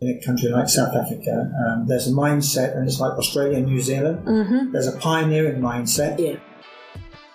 [0.00, 3.66] in a country like South Africa, um, there's a mindset, and it's like Australia and
[3.66, 4.26] New Zealand.
[4.26, 4.72] Mm-hmm.
[4.72, 6.18] There's a pioneering mindset.
[6.18, 6.36] Yeah.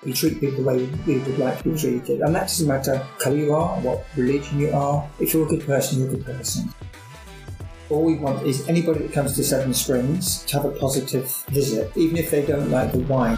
[0.04, 2.98] We treat people the way we would like to be treated, and that doesn't matter
[3.24, 5.08] who you are, what religion you are.
[5.20, 6.74] If you're a good person, you're a good person.
[7.90, 11.92] All we want is anybody that comes to Seven Springs to have a positive visit,
[11.96, 13.38] even if they don't like the wine.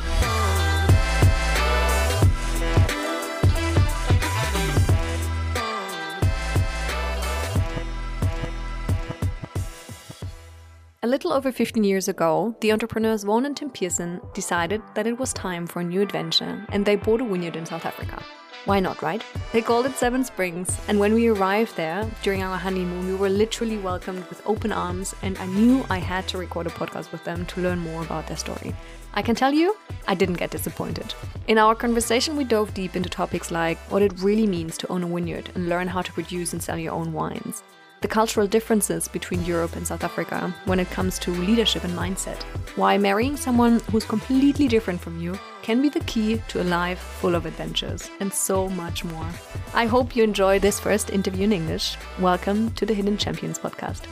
[11.34, 15.66] Over 15 years ago, the entrepreneurs Vaughan and Tim Pearson decided that it was time
[15.66, 18.24] for a new adventure and they bought a vineyard in South Africa.
[18.66, 19.24] Why not, right?
[19.52, 23.30] They called it Seven Springs, and when we arrived there during our honeymoon, we were
[23.30, 27.24] literally welcomed with open arms, and I knew I had to record a podcast with
[27.26, 28.74] them to learn more about their story.
[29.16, 29.76] I can tell you,
[30.08, 31.13] I didn't get disappointed.
[31.48, 35.04] In our conversation, we dove deep into topics like what it really means to own
[35.04, 37.63] a vineyard and learn how to produce and sell your own wines
[38.03, 42.43] the cultural differences between Europe and South Africa when it comes to leadership and mindset.
[42.76, 46.99] Why marrying someone who's completely different from you can be the key to a life
[46.99, 49.29] full of adventures, and so much more.
[49.73, 51.95] I hope you enjoy this first interview in English.
[52.20, 54.04] Welcome to the Hidden Champions podcast.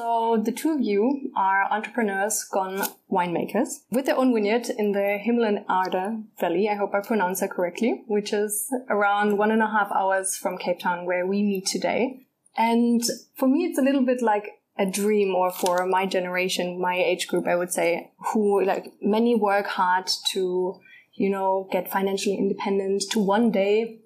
[0.00, 5.18] So the two of you are entrepreneurs gone winemakers with their own vineyard in the
[5.18, 6.70] Himmel Aarde Valley.
[6.70, 10.56] I hope I pronounce that correctly, which is around one and a half hours from
[10.56, 12.26] Cape Town where we meet today.
[12.56, 13.02] And
[13.34, 17.28] for me, it's a little bit like a dream or for my generation, my age
[17.28, 20.80] group, I would say, who like many work hard to,
[21.12, 23.98] you know, get financially independent to one day,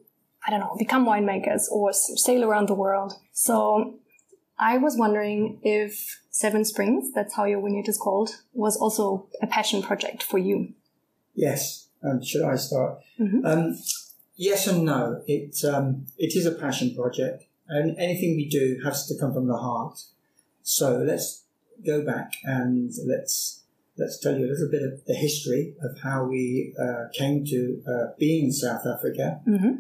[0.44, 3.12] I don't know, become winemakers or sail around the world.
[3.30, 4.00] So
[4.58, 9.46] I was wondering if Seven Springs, that's how your vineyard is called, was also a
[9.46, 10.74] passion project for you.
[11.34, 11.88] Yes.
[12.02, 13.00] Um, should I start?
[13.18, 13.44] Mhm.
[13.44, 13.78] Um,
[14.36, 15.22] yes and no.
[15.26, 19.46] It um, it is a passion project, and anything we do has to come from
[19.46, 19.98] the heart.
[20.62, 21.44] So let's
[21.84, 23.62] go back and let's
[23.96, 27.82] let's tell you a little bit of the history of how we uh, came to
[27.88, 29.40] uh, being in South Africa.
[29.46, 29.74] Mm-hmm.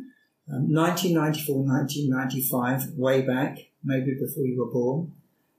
[0.46, 5.12] Um, 1994, 1995, way back, maybe before you were born.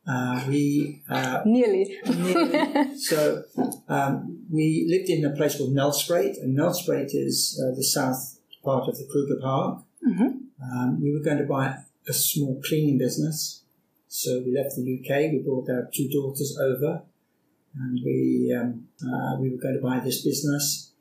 [0.07, 1.97] Uh, we uh, Nearly.
[2.05, 3.43] nearly- so
[3.89, 8.87] um, we lived in a place called Nelspruit, and Nelspruit is uh, the south part
[8.87, 9.83] of the Kruger Park.
[10.07, 10.41] Mhm.
[10.61, 11.75] Um, we were going to buy
[12.07, 13.63] a small cleaning business,
[14.07, 15.31] so we left the UK.
[15.31, 17.01] We brought our two daughters over,
[17.75, 20.91] and we um, uh, we were going to buy this business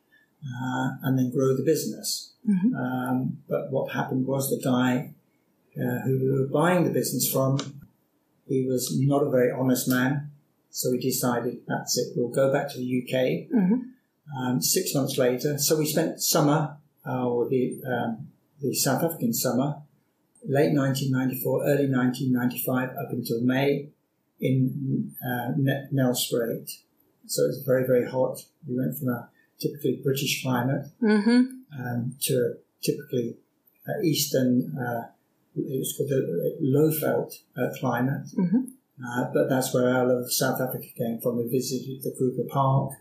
[0.43, 2.33] uh, and then grow the business.
[2.49, 2.75] Mhm.
[2.75, 5.13] Um, but what happened was the guy
[5.79, 7.59] uh, who we were buying the business from
[8.47, 10.31] he was not a very honest man,
[10.71, 12.13] so we decided that's it.
[12.15, 13.49] We'll go back to the UK.
[13.51, 13.81] Mhm.
[14.39, 16.77] Um, six months later, so we spent summer,
[17.07, 18.29] uh, or the um,
[18.61, 19.77] the South African summer,
[20.47, 23.89] late 1994, early 1995, up until May,
[24.41, 26.71] in uh, Ne- Nelspruit.
[27.27, 28.45] So it was very very hot.
[28.67, 31.41] We went from a typically British climate Mm-hmm.
[31.79, 33.37] um, to a typically
[33.89, 34.77] uh, eastern.
[34.79, 35.09] Uh,
[35.57, 38.27] it was called the Lowveld uh, climate.
[38.37, 38.69] Mhm.
[39.05, 41.37] Uh, but that's where our love of South Africa came from.
[41.39, 42.93] We visited the Kruger Park.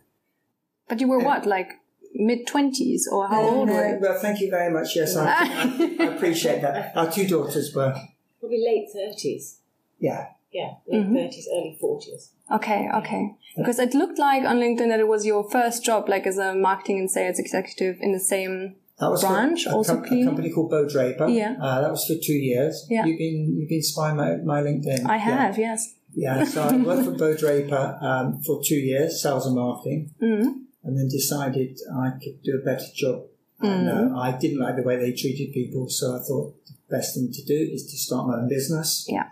[0.90, 1.70] But you were what, like
[2.16, 4.00] mid twenties, or how old Uh, were you?
[4.02, 4.96] Well, thank you very much.
[4.96, 6.96] Yes, I, I, I appreciate that.
[6.96, 7.94] Our two daughters were,
[8.40, 9.58] Probably late 30s.
[10.00, 10.28] yeah.
[10.52, 11.14] Yeah, late Mhm.
[11.16, 12.30] 30s, early 40s.
[12.52, 13.34] Okay, okay.
[13.58, 16.54] Because it looked like on LinkedIn that it was your first job, like as a
[16.54, 18.76] marketing and sales executive in the same.
[19.04, 21.28] That was Branch, a, also com- a company called Bo Draper.
[21.28, 21.56] Yeah.
[21.62, 22.86] Uh, that was for two years.
[22.90, 23.06] Yeah.
[23.06, 25.06] You've been you've been spying my, my LinkedIn.
[25.06, 25.38] I Yeah.
[25.46, 25.96] have, yes.
[26.14, 26.44] Yeah.
[26.46, 30.12] So I worked for Bo Draper um, for two years, sales and marketing.
[30.22, 30.46] Mm.
[30.86, 33.18] and then decided I could do a better job.
[33.62, 33.70] Mm.
[33.70, 37.16] And uh, I didn't like the way they treated people, so I thought the best
[37.16, 39.06] thing to do is to start my own business.
[39.10, 39.28] Yeah.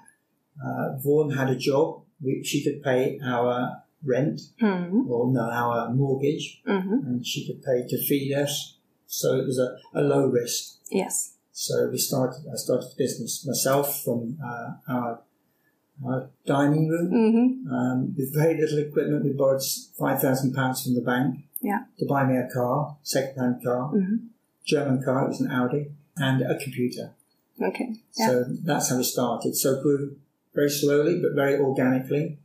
[0.65, 2.03] Uh, Vaughan had a job.
[2.23, 5.07] We, she could pay our rent, Mm.
[5.09, 8.77] or no, our mortgage, hmm and she could pay to feed us.
[9.11, 10.77] So it was a, a low risk.
[10.89, 11.33] Yes.
[11.51, 12.45] So we started.
[12.49, 15.19] I started the business myself from uh, our,
[16.05, 19.25] our dining room hmm um, with very little equipment.
[19.25, 19.61] We borrowed
[19.99, 21.83] five thousand pounds from the bank Yeah.
[21.99, 24.15] to buy me a car, second-hand car, hmm
[24.65, 25.25] German car.
[25.25, 27.11] It was an Audi and a computer.
[27.61, 27.89] Okay.
[28.17, 28.27] Yeah.
[28.27, 29.55] So that's how we started.
[29.57, 30.15] So grew
[30.55, 32.37] very slowly but very organically.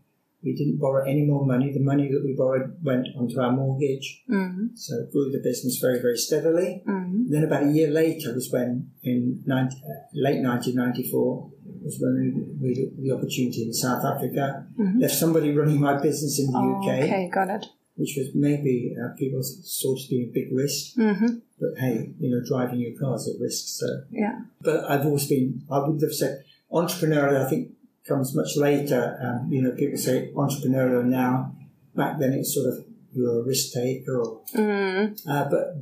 [0.43, 1.73] We didn't borrow any more money.
[1.73, 4.23] The money that we borrowed went onto our mortgage.
[4.31, 4.67] Mm-hmm.
[4.77, 6.83] So it grew the business very, very steadily.
[6.87, 7.31] Mm-hmm.
[7.33, 11.51] Then about a year later was when, in 90, uh, late 1994,
[11.83, 14.67] was when we, we the opportunity in South Africa.
[14.79, 15.01] Mhm.
[15.01, 17.67] Left somebody running my business in the Oh, UK, okay, got it.
[17.97, 20.97] which was maybe uh, people saw as being a big risk.
[20.97, 21.39] Mm-hmm.
[21.59, 23.65] But hey, you know, driving your car is a risk.
[23.81, 24.43] So, Yeah.
[24.61, 27.71] but I've always been, I would have said, entrepreneurial, I think,
[28.09, 29.19] comes much later.
[29.23, 31.53] Um, you know, people say entrepreneurial now.
[31.95, 35.19] Back then, it's sort of you're a risk taker, or, Mm.
[35.27, 35.77] uh, but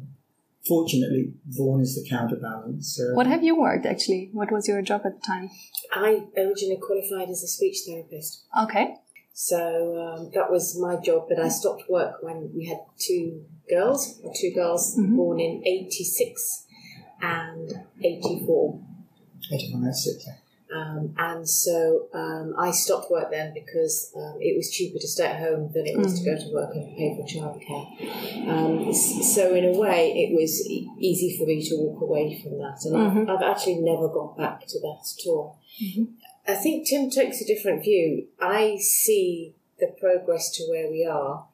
[0.67, 2.95] fortunately, Vaughan is the counterbalance.
[2.97, 4.31] So, What have you worked actually?
[4.33, 5.51] What was your job at the time?
[5.93, 8.45] I originally qualified as a speech therapist.
[8.65, 8.95] Okay.
[9.33, 9.59] So
[10.01, 14.33] um, that was my job, but I stopped work when we had two girls, or
[14.33, 15.17] two girls Mhm.
[15.17, 16.67] born in 86
[17.21, 17.69] and
[18.01, 18.79] 84.
[19.53, 20.23] Anyone, that's it.
[20.25, 20.35] yeah.
[20.75, 25.27] Um, and so um, I stopped work then because um, it was cheaper to stay
[25.27, 28.49] at home than it was to go to work and pay for childcare.
[28.49, 32.59] Um, so in a way, it was e- easy for me to walk away from
[32.59, 33.23] that, and Mhm.
[33.31, 35.59] I've, I've actually never gone back to that at all.
[35.81, 36.09] Mhm.
[36.49, 38.27] I think Tim takes a different view.
[38.41, 41.47] I see the progress to where we are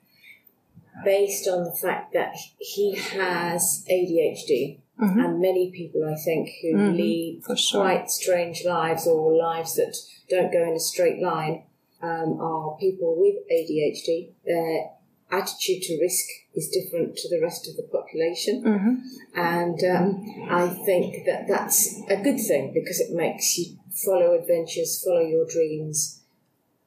[1.05, 5.25] based on the fact that he has ADHD Mhm.
[5.25, 7.81] and many people, I think, who Mhm, lead for sure.
[7.82, 9.97] quite strange lives or lives that
[10.29, 11.64] don't go in a straight line
[12.02, 14.31] um, are people with ADHD.
[14.44, 14.91] Their
[15.31, 18.62] attitude to risk is different to the rest of the population.
[18.62, 18.94] Mm-hmm.
[19.38, 25.02] And um, I think that that's a good thing because it makes you follow adventures,
[25.05, 26.20] follow your dreams,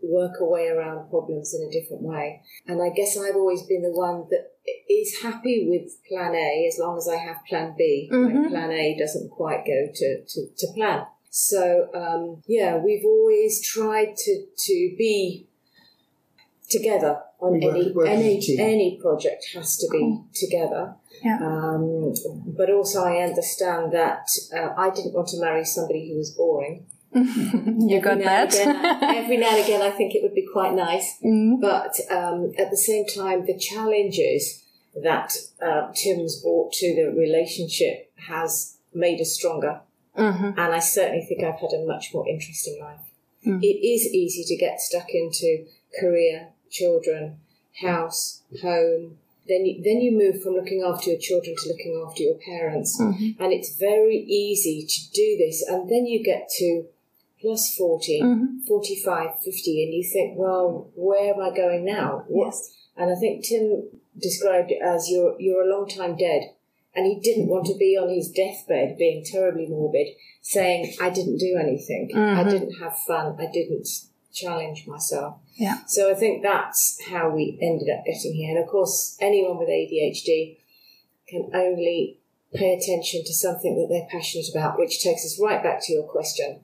[0.02, 2.42] work a way around problems in a different way.
[2.68, 4.53] And I guess I've always been the one that
[4.90, 8.50] is happy with plan A as long as I have plan B when Mhm.
[8.50, 11.06] plan A doesn't quite go to, to, to plan.
[11.30, 15.48] So, um, yeah, we've always tried to, to be
[16.70, 18.60] together on work- any, work any, team.
[18.60, 20.96] any project has to be together.
[21.24, 21.40] Yeah.
[21.42, 22.14] Um,
[22.58, 26.86] but also, I understand that uh, I didn't want to marry somebody who was boring.
[27.90, 28.54] you got Every now and that.
[28.54, 31.18] again- every now and again, I think it would be quite nice.
[31.24, 31.60] Mhm.
[31.62, 34.64] But um, at the same time, the challenges
[35.02, 39.82] that uh, Tim's brought to the relationship has made us stronger.
[40.18, 40.54] Mhm.
[40.58, 43.00] And I certainly think I've had a much more interesting life.
[43.46, 43.62] Mm.
[43.64, 45.66] It is easy to get stuck into
[46.00, 47.38] career, children,
[47.82, 49.18] house, home.
[49.48, 52.98] Then you, then you move from looking after your children to looking after your parents.
[53.02, 53.36] Mhm.
[53.40, 55.62] And it's very easy to do this.
[55.68, 56.86] And then you get to
[57.44, 58.66] plus 40, Mhm.
[58.66, 62.24] 45, 50, and you think, well, where am I going now?
[62.28, 62.56] What-
[62.96, 66.52] And I think Tim described it as you're, you're a long time dead.
[66.96, 70.10] And he didn't want to be on his deathbed being terribly morbid,
[70.42, 72.12] saying, I didn't do anything.
[72.14, 72.52] I Mhm.
[72.52, 73.36] didn't have fun.
[73.40, 73.88] I didn't
[74.32, 75.38] challenge myself.
[75.58, 75.80] Yeah.
[75.88, 78.52] So I think that's how we ended up getting here.
[78.56, 80.58] And of course, anyone with ADHD
[81.28, 82.20] can only
[82.54, 86.04] pay attention to something that they're passionate about, which takes us right back to your
[86.04, 86.60] question.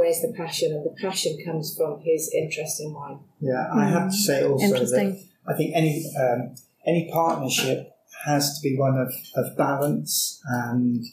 [0.00, 0.72] Where's the passion?
[0.72, 3.18] And the passion comes from his interest in wine.
[3.38, 6.54] Yeah, I have to say also that I think any um,
[6.86, 7.92] any partnership
[8.24, 11.04] has to be one of, of balance and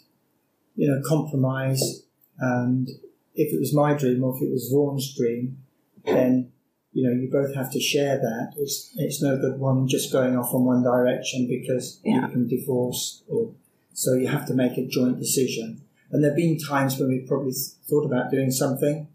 [0.78, 2.04] you know compromise.
[2.40, 2.88] And
[3.36, 5.58] if it was my dream or if it was Vaughan's dream,
[6.06, 6.54] then
[6.94, 8.54] you know you both have to share that.
[8.58, 12.22] It's it's no good one just going off on one direction because Yeah.
[12.22, 13.52] you can divorce or
[13.92, 15.82] so you have to make a joint decision.
[16.12, 17.54] And there have been times when we've probably
[17.90, 19.08] thought about doing something,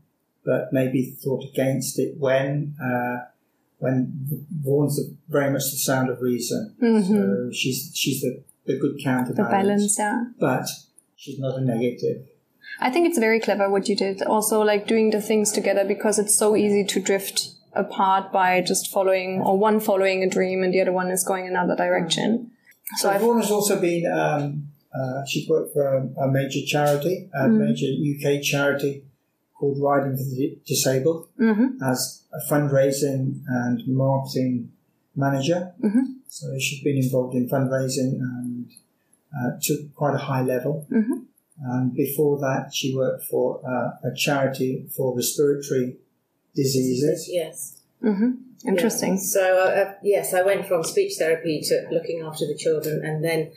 [0.45, 2.75] but maybe thought against it when.
[2.83, 3.27] Uh,
[3.83, 4.13] when
[4.63, 6.73] Vaughan's very much the sound of reason.
[6.81, 7.05] Mhm.
[7.09, 9.37] So she's she's the, the good counterbalance.
[9.37, 10.25] The balance, yeah.
[10.39, 10.69] But
[11.17, 12.23] she's not a negative.
[12.79, 14.23] I think it's very clever what you did.
[14.23, 18.89] Also, like doing the things together because it's so easy to drift apart by just
[18.89, 22.53] following or one following a dream and the other one is going another direction.
[22.99, 27.49] So Vaughan has also been, um, uh, she's worked for a, a major charity, a
[27.49, 27.59] Mm.
[27.65, 29.05] major UK charity
[29.55, 31.83] called Riding for the Disabled Mm-hmm.
[31.83, 34.71] as a fundraising and marketing
[35.15, 35.73] manager.
[35.81, 36.05] Mhm.
[36.29, 38.67] So she's been involved in fundraising and
[39.37, 40.87] uh, to quite a high level.
[40.91, 41.25] Mhm.
[41.65, 45.97] And before that, she worked for uh, a charity for respiratory
[46.55, 47.29] diseases.
[47.31, 47.81] Yes.
[48.03, 48.31] Mm-hmm.
[48.69, 49.13] Interesting.
[49.15, 49.21] Yeah.
[49.37, 53.23] So, uh, uh, yes, I went from speech therapy to looking after the children, and
[53.25, 53.51] then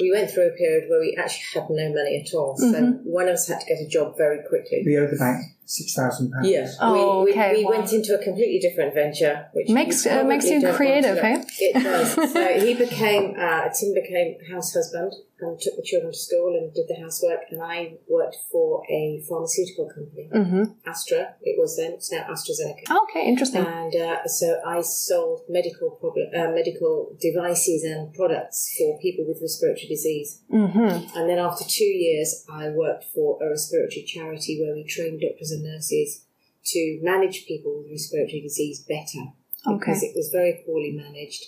[0.00, 2.56] we went through a period where we actually had no money at all.
[2.56, 3.02] So, Mhm.
[3.04, 4.82] one of us had to get a job very quickly.
[4.84, 6.48] We owed the bank six thousand pounds.
[6.48, 6.68] Yeah.
[6.80, 7.70] Oh, we, okay, We, we wow.
[7.78, 11.28] went into a completely different venture, which Makes- you uh, makes you creative, to know.
[11.28, 11.44] eh?
[11.60, 12.32] It does.
[12.32, 16.72] so he became uh, Tim became house husband and took the children to school and
[16.74, 21.34] did the housework, and I worked for a pharmaceutical company, hmm Astra.
[21.42, 21.92] It was then.
[21.92, 22.84] It's now AstraZeneca.
[23.04, 23.64] Okay, interesting.
[23.64, 29.38] And uh, so I sold medical problem, uh, medical devices and products for people with
[29.40, 30.42] respiratory disease.
[30.50, 35.20] hmm And then after two years, I worked for a respiratory charity where we trained
[35.20, 36.24] doctors and nurses
[36.66, 39.32] to manage people with respiratory disease better
[39.66, 41.44] because it was very poorly managed.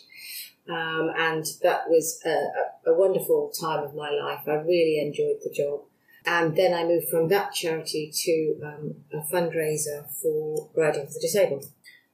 [0.68, 4.46] Um, and that was a, a, wonderful time of my life.
[4.46, 5.80] I really enjoyed the job.
[6.24, 11.20] And then I moved from that charity to um, a fundraiser for Riding for the
[11.20, 11.66] Disabled.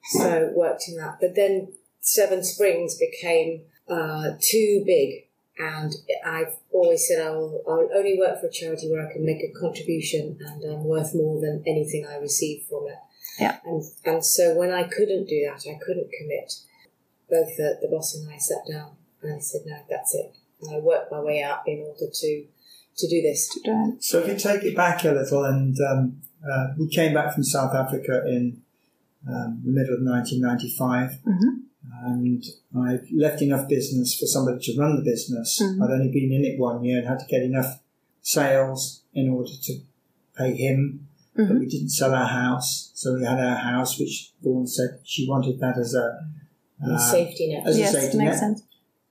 [0.03, 1.19] So worked in that.
[1.21, 5.27] But then Seven Springs became uh, too big.
[5.59, 5.93] And
[6.25, 9.53] I've always said I'll, I'll only work for a charity where I can make a
[9.61, 12.99] contribution and I'm worth more than anything I receive from it.
[13.41, 13.59] Yeah.
[13.65, 16.53] And, and so when I couldn't do that, I couldn't commit.
[17.31, 18.93] Both the, the boss and I sat down
[19.23, 20.35] and I said, no, that's it.
[20.63, 22.45] And I worked my way up in order to
[22.97, 23.57] to do this.
[24.01, 27.45] So if you take it back a little, and um, uh, we came back from
[27.45, 28.61] South Africa in
[29.29, 31.63] um, the middle of 1995, Mhm.
[32.05, 32.45] and
[32.77, 35.61] I left enough business for somebody to run the business.
[35.63, 35.81] Mhm.
[35.81, 37.81] I'd only been in it one year and had to get enough
[38.21, 39.73] sales in order to
[40.37, 41.07] pay him,
[41.37, 41.61] but Mhm.
[41.61, 42.91] we didn't sell our house.
[42.95, 46.48] So we had our house, which Vaughan said she wanted that as a The
[46.85, 47.67] uh, safety net.
[47.67, 48.39] as a Yes, safety makes net.
[48.41, 48.63] sense.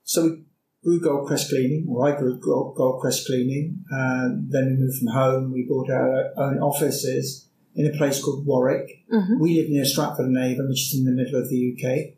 [0.03, 0.37] So
[0.83, 3.83] we grew Goldcrest Cleaning, or I grew Gold, Goldcrest Cleaning.
[3.91, 5.51] Uh, then we moved from home.
[5.51, 7.45] We bought our own offices
[7.75, 9.03] in a place called Warwick.
[9.13, 9.39] Mhm.
[9.39, 12.13] We live near Stratford and Avon, which is in the middle of the UK.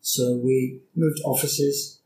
[0.00, 1.98] So we moved offices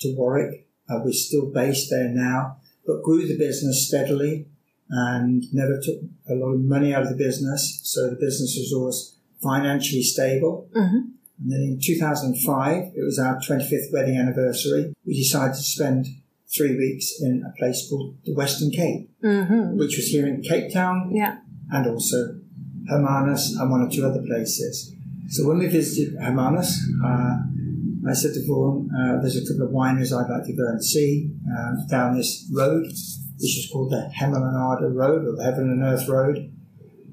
[0.00, 0.66] to Warwick.
[0.88, 4.46] Uh, we're still based there now, but grew the business steadily
[4.90, 7.80] and never took a lot of money out of the business.
[7.82, 10.68] So the business was always financially stable.
[10.74, 11.11] Mhm.
[11.42, 14.92] And then in 2005, it was our 25th wedding anniversary.
[15.04, 16.06] We decided to spend
[16.54, 19.76] three weeks in a place called the Western Cape, Mhm.
[19.76, 21.38] which was here in Cape Town Yeah.
[21.70, 22.36] and also
[22.88, 24.92] Hermanus and one or two other places.
[25.28, 27.38] So when we visited Hermanus, uh,
[28.06, 30.84] I said to Vaughan, uh, there's a couple of wineries I'd like to go and
[30.84, 35.42] see uh, down this road, which is called the Hemel and Aarde Road or the
[35.44, 36.50] Heaven and Earth Road.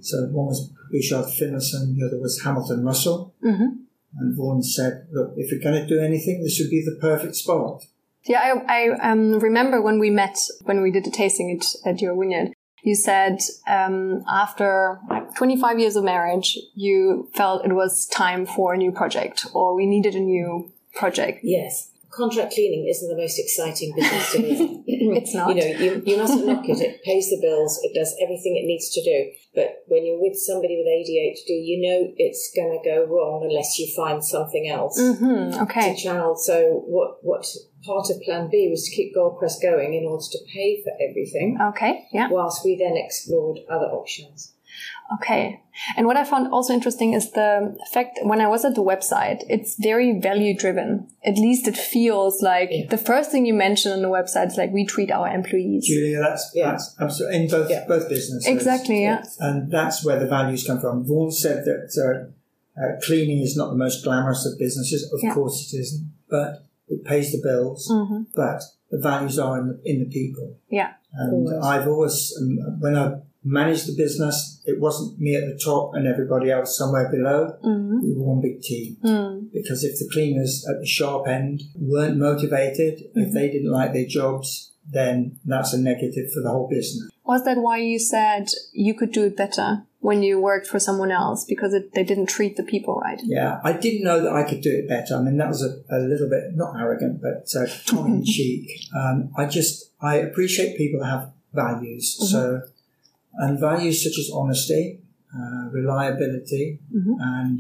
[0.02, 3.34] So one was Bouchard Finlayson, the other was Hamilton Russell.
[3.46, 3.79] Mhm.
[4.18, 7.36] And Vaughan said, look, if you're going to do anything, this would be the perfect
[7.36, 7.84] spot.
[8.26, 12.02] Yeah, I, I um, remember when we met, when we did the tasting at, at
[12.02, 15.00] your vineyard, you said um, after
[15.36, 19.86] 25 years of marriage, you felt it was time for a new project or we
[19.86, 21.40] needed a new project.
[21.44, 21.92] Yes.
[22.12, 24.84] Contract cleaning isn't the most exciting business to me.
[25.10, 25.50] It's not.
[25.50, 26.80] You know, you, you mustn't knock it.
[26.82, 27.80] It pays the bills.
[27.84, 29.32] It does everything it needs to do.
[29.56, 33.80] But when you're with somebody with ADHD, you know it's going to go wrong unless
[33.80, 35.96] you find something else hmm to Okay.
[35.96, 36.36] channel.
[36.36, 37.46] So what what
[37.86, 41.58] part of Plan B was to keep Goldcrest going in order to pay for everything,
[41.70, 42.08] Okay.
[42.12, 42.30] Yeah.
[42.30, 44.54] whilst we then explored other options.
[45.16, 45.62] Okay.
[45.98, 49.44] And what I found also interesting is the fact when I was at the website,
[49.50, 51.08] it's very value driven.
[51.26, 52.86] At least it feels like Yeah.
[52.90, 55.88] the first thing you mention on the website is like we treat our employees.
[55.88, 56.72] Julia, that's, Yeah.
[56.72, 57.86] that's absolutely in both, Yeah.
[57.88, 58.48] both businesses.
[58.48, 59.02] Exactly.
[59.02, 59.24] Yeah.
[59.40, 61.06] And that's where the values come from.
[61.06, 61.90] Vaughan said that
[62.78, 65.12] uh, uh, cleaning is not the most glamorous of businesses.
[65.12, 65.34] Of Yeah.
[65.34, 67.88] course it isn't, but it pays the bills.
[67.92, 68.62] hmm But
[68.92, 70.56] the values are in the, in the people.
[70.70, 70.92] Yeah.
[71.14, 71.66] And Always.
[71.66, 73.14] I've always, um, when I
[73.44, 77.58] managed the business, it wasn't me at the top and everybody else somewhere below.
[77.64, 78.98] hmm We were one big team.
[79.04, 79.52] Mm.
[79.54, 83.20] Because if the cleaners at the sharp end weren't motivated, Mm-hmm.
[83.22, 87.10] if they didn't like their jobs, then that's a negative for the whole business.
[87.26, 91.12] Was that why you said you could do it better when you worked for someone
[91.12, 93.20] else because it, they didn't treat the people right?
[93.24, 95.16] Yeah, I didn't know that I could do it better.
[95.16, 98.68] I mean, that was a, a little bit not arrogant, but uh, tongue in cheek.
[98.96, 102.18] Um, I just I appreciate people have values.
[102.32, 102.62] So,
[103.42, 104.84] and values such as honesty,
[105.38, 106.66] uh, reliability,
[106.98, 107.16] Mhm.
[107.36, 107.56] and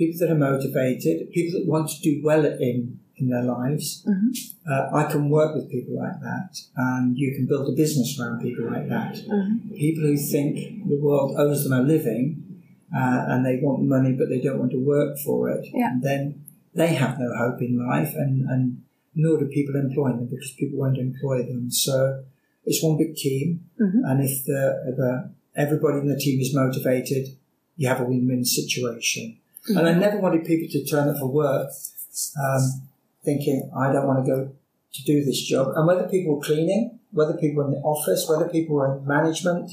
[0.00, 2.78] people that are motivated, people that want to do well in
[3.20, 3.86] in their lives.
[4.08, 4.30] Mhm.
[4.70, 6.50] Uh, I can work with people like that,
[6.88, 9.14] and you can build a business around people like that.
[9.28, 9.76] Mhm.
[9.84, 10.52] People who think
[10.88, 12.24] the world owes them a living
[13.00, 15.92] uh, and they want money but they don't want to work for it, Yeah.
[16.08, 16.20] then
[16.80, 18.62] they have no hope in life, and, and
[19.14, 21.70] nor do people employ them because people won't employ them.
[21.70, 22.22] So
[22.64, 24.00] it's one big team, Mhm.
[24.04, 27.28] and if the, the everybody in the team is motivated,
[27.76, 29.36] you have a win-win situation.
[29.68, 31.70] And I never wanted people to turn up for work
[32.44, 32.62] um,
[33.24, 34.52] thinking, I don't want to go
[34.92, 35.72] to do this job.
[35.76, 39.06] And whether people were cleaning, whether people were in the office, whether people were in
[39.06, 39.70] management,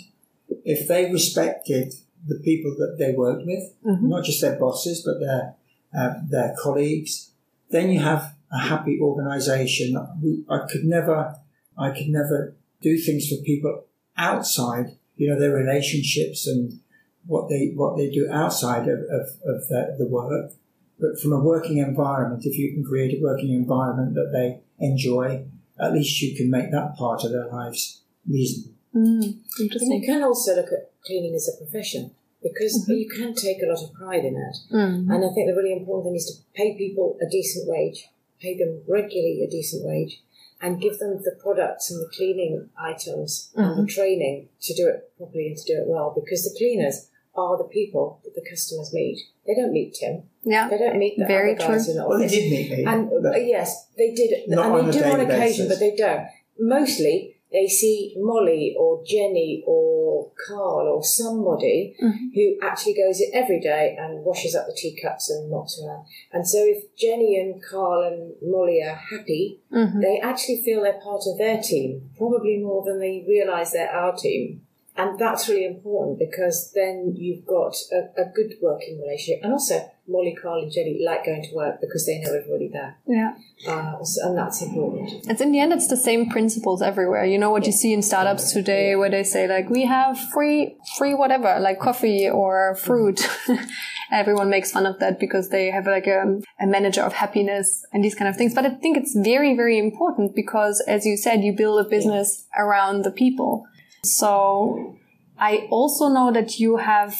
[0.65, 1.93] if they respected
[2.27, 4.03] the people that they worked with, Mhm.
[4.03, 5.55] not just their bosses, but their
[5.97, 7.31] uh, their colleagues.
[7.71, 9.97] Then you have a happy organisation.
[10.21, 11.35] We, I could never,
[11.77, 13.85] I could never do things for people
[14.17, 14.97] outside.
[15.15, 16.79] You know their relationships and
[17.25, 20.51] what they what they do outside of, of, of the, the work.
[20.99, 25.45] But from a working environment, if you can create a working environment that they enjoy,
[25.79, 28.73] at least you can make that part of their lives reasonable.
[28.95, 33.61] Mm, And you can also look at cleaning as a profession because you can take
[33.61, 34.57] a lot of pride in it.
[34.73, 35.13] Mm.
[35.13, 38.07] And I think the really important thing is to pay people a decent wage,
[38.41, 40.21] pay them regularly a decent wage,
[40.61, 45.11] and give them the products and the cleaning items and the training to do it
[45.17, 46.11] properly and to do it well.
[46.15, 49.19] Because the cleaners are the people that the customers meet.
[49.45, 50.23] They don't meet Tim.
[50.43, 50.67] Yeah.
[50.67, 51.93] They don't meet the Very other guys true.
[51.93, 52.83] in the Well, they did meet me.
[52.85, 55.67] And uh, yes, they did, Not and on they a do on daily occasion, basis.
[55.67, 56.27] but they don't.
[56.59, 62.33] Mostly, they see Molly or Jenny or Carl or somebody Mhm.
[62.33, 66.05] who actually goes in every day and washes up the teacups and mops around.
[66.33, 70.01] And so, if Jenny and Carl and Molly are happy, Mhm.
[70.01, 74.15] they actually feel they're part of their team, probably more than they realise they're our
[74.15, 74.66] team.
[74.97, 79.43] And that's really important because then you've got a, a good working relationship.
[79.43, 82.97] And also, Molly, Carl, and Jenny like going to work because they know everybody there.
[83.05, 83.35] Yeah.
[83.67, 85.27] Uh, so- and that's important.
[85.29, 87.25] It's in the end, it's the same principles everywhere.
[87.25, 90.77] You know what you see in startups today, where they say like, we have free,
[90.97, 93.27] free whatever, like coffee or fruit.
[94.11, 98.03] Everyone makes fun of that because they have like a, a manager of happiness and
[98.03, 98.55] these kind of things.
[98.55, 102.47] But I think it's very, very important because, as you said, you build a business
[102.57, 103.67] around the people.
[104.15, 104.97] So
[105.39, 107.15] I also know that you have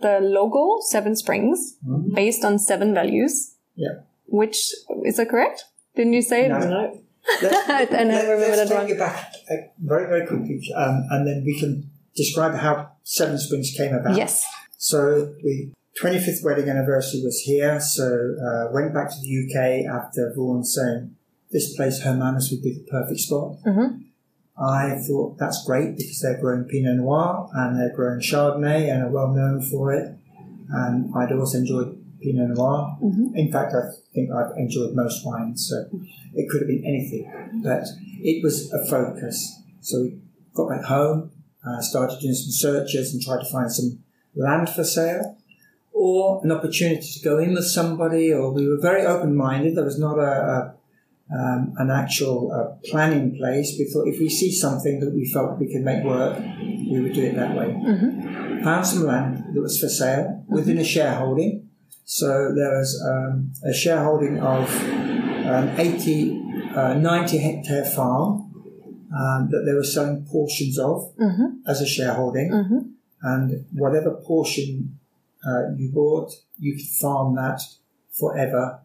[0.00, 2.14] the logo Seven Springs Mhm.
[2.14, 3.54] based on seven values.
[3.76, 4.00] Yeah.
[4.26, 4.72] Which
[5.04, 5.64] is that correct?
[5.96, 6.48] Didn't you say?
[6.48, 6.58] No.
[6.58, 7.00] No?
[7.42, 8.90] Let's, I never remember let's that take one.
[8.90, 13.72] it back uh, very, very quickly, um, and then we can describe how Seven Springs
[13.76, 14.16] came about.
[14.16, 14.44] Yes.
[14.78, 20.32] So the 25th wedding anniversary was here, so uh, went back to the UK after
[20.34, 21.14] Vaughan saying
[21.50, 23.56] this place, Hermanus, would be the perfect spot.
[23.66, 24.04] Mhm.
[24.58, 29.08] I thought that's great because they're growing Pinot Noir and they're growing Chardonnay and are
[29.10, 30.14] well known for it.
[30.70, 32.96] And I'd also enjoyed Pinot Noir.
[33.02, 33.34] Mhm.
[33.34, 35.98] In fact, I think I've enjoyed most wines, so
[36.34, 37.30] it could have been anything.
[37.62, 37.84] But
[38.22, 39.58] it was a focus.
[39.80, 40.18] So we
[40.54, 41.30] got back home,
[41.66, 44.00] uh, started doing some searches and tried to find some
[44.36, 45.36] land for sale
[45.92, 49.74] or an opportunity to go in with somebody, or we were very open minded.
[49.76, 50.74] There was not a, a
[51.32, 53.76] um, an actual uh, plan in place.
[53.78, 56.38] We thought if we see something that we felt we could make work,
[56.90, 57.68] we would do it that way.
[58.64, 61.68] Found some land that was for sale within a shareholding.
[62.04, 64.68] So there was um, a shareholding of
[65.46, 66.42] um, 80,
[66.74, 68.52] uh, 90 hectare farm
[69.16, 71.46] um, that they were selling portions of Mm-hmm.
[71.68, 72.78] as a shareholding Mm-hmm.
[73.22, 74.98] and whatever portion
[75.46, 77.60] uh, you bought, you could farm that
[78.18, 78.80] forever.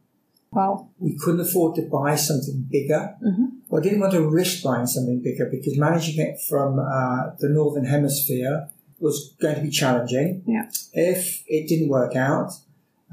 [0.56, 0.88] Wow.
[1.00, 3.16] We couldn't afford to buy something bigger.
[3.24, 3.46] Mhm.
[3.70, 7.50] Well, I didn't want to risk buying something bigger because managing it from uh, the
[7.50, 10.44] northern hemisphere was going to be challenging.
[10.48, 10.70] Yeah.
[10.94, 12.52] If it didn't work out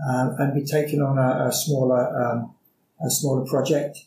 [0.08, 2.54] um, and be taken on a, a smaller um,
[3.04, 3.98] a smaller project,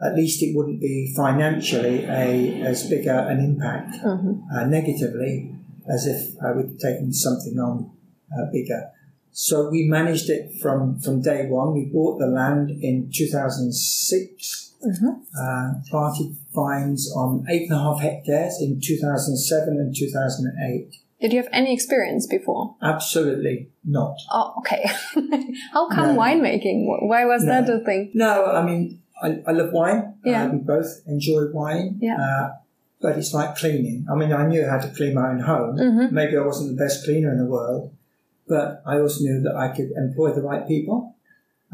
[0.00, 4.32] at least it wouldn't be financially a as big a, an impact Mm-hmm.
[4.54, 5.54] uh, negatively
[5.88, 7.90] as if uh, we'd taken something on
[8.32, 8.90] uh, bigger.
[9.32, 11.72] So we managed it from, from day one.
[11.72, 15.10] We bought the land in 2006, Mm-hmm.
[15.40, 20.96] uh, planted vines on eight and a half hectares in 2007 and 2008.
[21.20, 22.74] Did you have any experience before?
[22.82, 24.16] Absolutely not.
[24.32, 24.82] Oh, okay.
[25.72, 26.20] How come No.
[26.20, 26.86] winemaking?
[27.06, 27.62] Why was No.
[27.62, 28.10] that a thing?
[28.14, 30.14] No, I mean, I, I love wine.
[30.24, 30.46] Yeah.
[30.46, 31.98] Uh, we both enjoy wine.
[32.02, 32.16] Yeah.
[32.20, 32.50] Uh,
[33.00, 34.04] but it's like cleaning.
[34.10, 35.76] I mean, I knew how to clean my own home.
[35.76, 36.10] Mhm.
[36.10, 37.92] Maybe I wasn't the best cleaner in the world,
[38.52, 40.98] but I also knew that I could employ the right people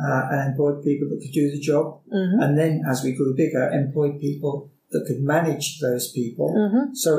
[0.04, 1.84] uh, and employ people that could do the job.
[2.18, 2.36] Mhm.
[2.42, 4.54] And then as we grew bigger, employ people
[4.92, 6.48] that could manage those people.
[6.54, 6.96] Mhm.
[7.04, 7.10] So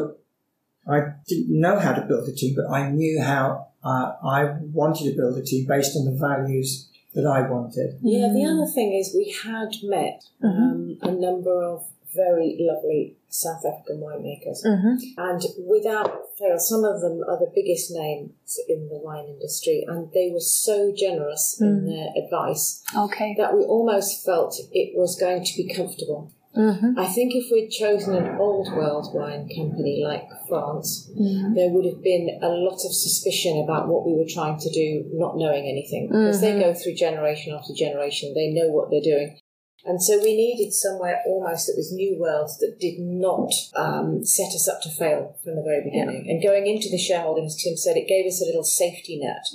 [0.95, 0.97] I
[1.29, 3.45] didn't know how to build a team, but I knew how
[3.91, 4.07] uh,
[4.39, 4.39] I
[4.79, 6.69] wanted to build a team based on the values
[7.15, 7.89] that I wanted.
[8.01, 11.79] Yeah, the other thing is we had met um, a number of
[12.15, 14.65] very lovely South African winemakers.
[14.65, 14.97] Mhm.
[15.17, 20.11] And without fail, some of them are the biggest names in the wine industry, and
[20.13, 23.35] they were so generous in their advice Okay.
[23.37, 26.31] that we almost felt it was going to be comfortable.
[26.57, 26.97] Mm-hmm.
[26.97, 31.53] I think if we'd chosen an old world wine company like France, Mm-hmm.
[31.53, 35.05] there would have been a lot of suspicion about what we were trying to do,
[35.13, 36.07] not knowing anything.
[36.07, 39.37] Because they go through generation after generation, they know what they're doing.
[39.85, 44.53] And so we needed somewhere almost that was New World that did not um, set
[44.53, 46.29] us up to fail from the very beginning.
[46.29, 49.45] And going into the shareholding, as Tim said, it gave us a little safety net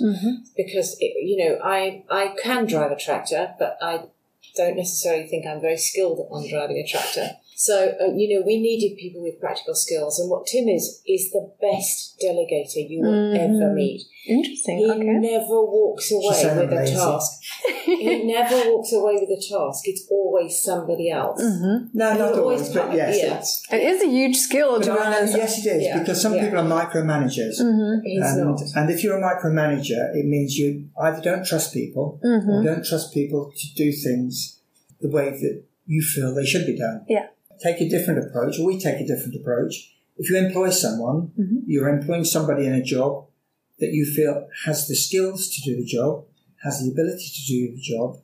[0.57, 4.05] because, it, you know, I, I can drive a tractor, but I
[4.55, 7.37] don't necessarily think I'm very skilled on driving a tractor.
[7.57, 10.19] So, uh, you know, we needed people with practical skills.
[10.19, 14.01] And what Tim is, is the best delegator you will ever meet.
[14.27, 14.79] Interesting.
[14.79, 15.03] He okay.
[15.03, 17.31] never walks away sounded with a task.
[17.85, 19.83] he never walks away with a task.
[19.85, 21.39] It's always somebody else.
[21.41, 23.17] No, not You're always always, but part- yes.
[23.19, 23.25] yeah.
[23.27, 25.37] it's- It is a huge skill, to but be I- honest.
[25.37, 26.43] yes, it is, Yeah, because some yeah.
[26.43, 27.55] people are micromanagers.
[28.03, 28.61] He's And, not.
[28.75, 32.49] and if you're a micromanager, it means you either don't trust people Mm-hmm.
[32.49, 34.59] or don't trust people to do things
[34.99, 37.05] the way that you feel they should be done.
[37.07, 37.27] Yeah.
[37.61, 39.93] Take a different approach, or we take a different approach.
[40.17, 41.57] If you employ someone, Mm-hmm.
[41.67, 43.27] you're employing somebody in a job
[43.79, 46.25] that you feel has the skills to do the job,
[46.63, 48.21] has the ability to do the job,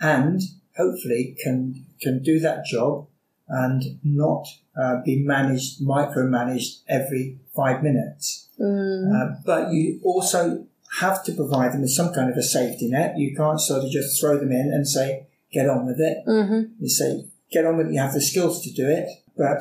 [0.00, 0.40] and
[0.76, 3.06] hopefully can can do that job
[3.48, 4.46] and not
[4.80, 8.48] uh, be managed, micromanaged every five minutes.
[8.60, 10.66] Uh, but you also
[11.00, 13.16] have to provide them with some kind of a safety net.
[13.16, 16.18] You can't sort of just throw them in and say, get on with it.
[16.26, 16.72] Mm-hmm.
[16.82, 19.60] You say, get on with it, you have the skills to do it, but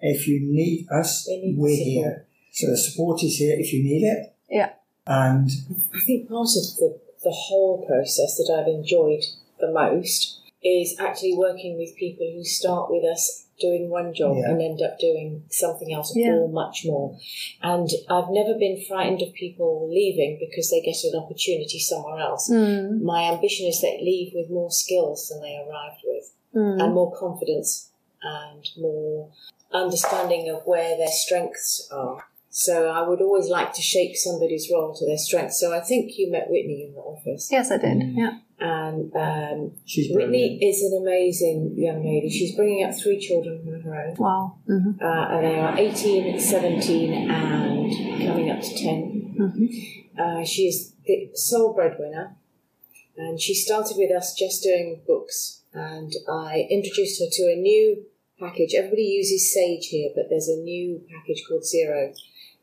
[0.00, 1.86] if you need us, need we're support.
[1.88, 2.26] here.
[2.52, 4.34] So the support is here if you need it.
[4.50, 4.70] Yeah.
[5.06, 5.50] And
[5.94, 9.22] I think part of the, the whole process that I've enjoyed
[9.60, 14.50] the most is actually working with people who start with us doing one job Yeah.
[14.50, 16.34] and end up doing something else Yeah.
[16.34, 17.16] or much more.
[17.62, 22.48] And I've never been frightened of people leaving because they get an opportunity somewhere else.
[22.50, 23.02] Mm.
[23.02, 26.82] My ambition is they leave with more skills than they arrived with Mm.
[26.82, 27.90] and more confidence
[28.22, 29.30] and more
[29.72, 32.24] understanding of where their strengths are.
[32.50, 35.60] So I would always like to shape somebody's role to their strengths.
[35.60, 37.98] So I think you met Whitney in the office, Yes, I did.
[37.98, 38.16] Mm.
[38.16, 38.38] Yeah.
[38.58, 40.62] and um, she's Whitney brilliant.
[40.62, 42.28] is an amazing young lady.
[42.30, 44.56] She's bringing up three children of her own, Wow.
[44.68, 45.04] Mm-hmm.
[45.04, 49.36] uh, and they are 18, 17, and coming up to 10.
[49.38, 50.20] Mm-hmm.
[50.20, 52.34] Uh, she is the sole breadwinner,
[53.18, 55.62] and she started with us just doing books.
[55.74, 58.06] And I introduced her to a new
[58.38, 58.74] package.
[58.74, 62.16] Everybody uses Sage here, but there's a new package called Xero,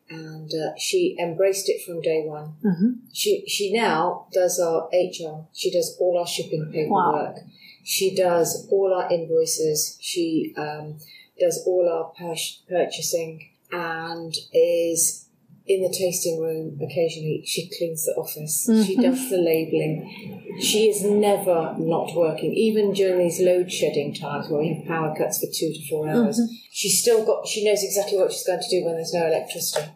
[0.08, 2.54] and uh, she embraced it from day one.
[2.64, 2.90] Mm-hmm.
[3.12, 5.46] She she now does our HR.
[5.52, 7.36] She does all our shipping paperwork.
[7.84, 9.98] She does all our invoices.
[10.00, 10.98] She um,
[11.38, 12.34] does all our pur-
[12.68, 15.25] purchasing and is
[15.66, 17.42] in the tasting room occasionally.
[17.44, 18.68] She cleans the office.
[18.86, 20.58] She does the labelling.
[20.60, 25.14] She is never not working, even during these load shedding times where we have power
[25.16, 26.40] cuts for two to four hours.
[26.70, 27.46] She's still got.
[27.46, 29.90] She knows exactly what she's going to do when there's no electricity.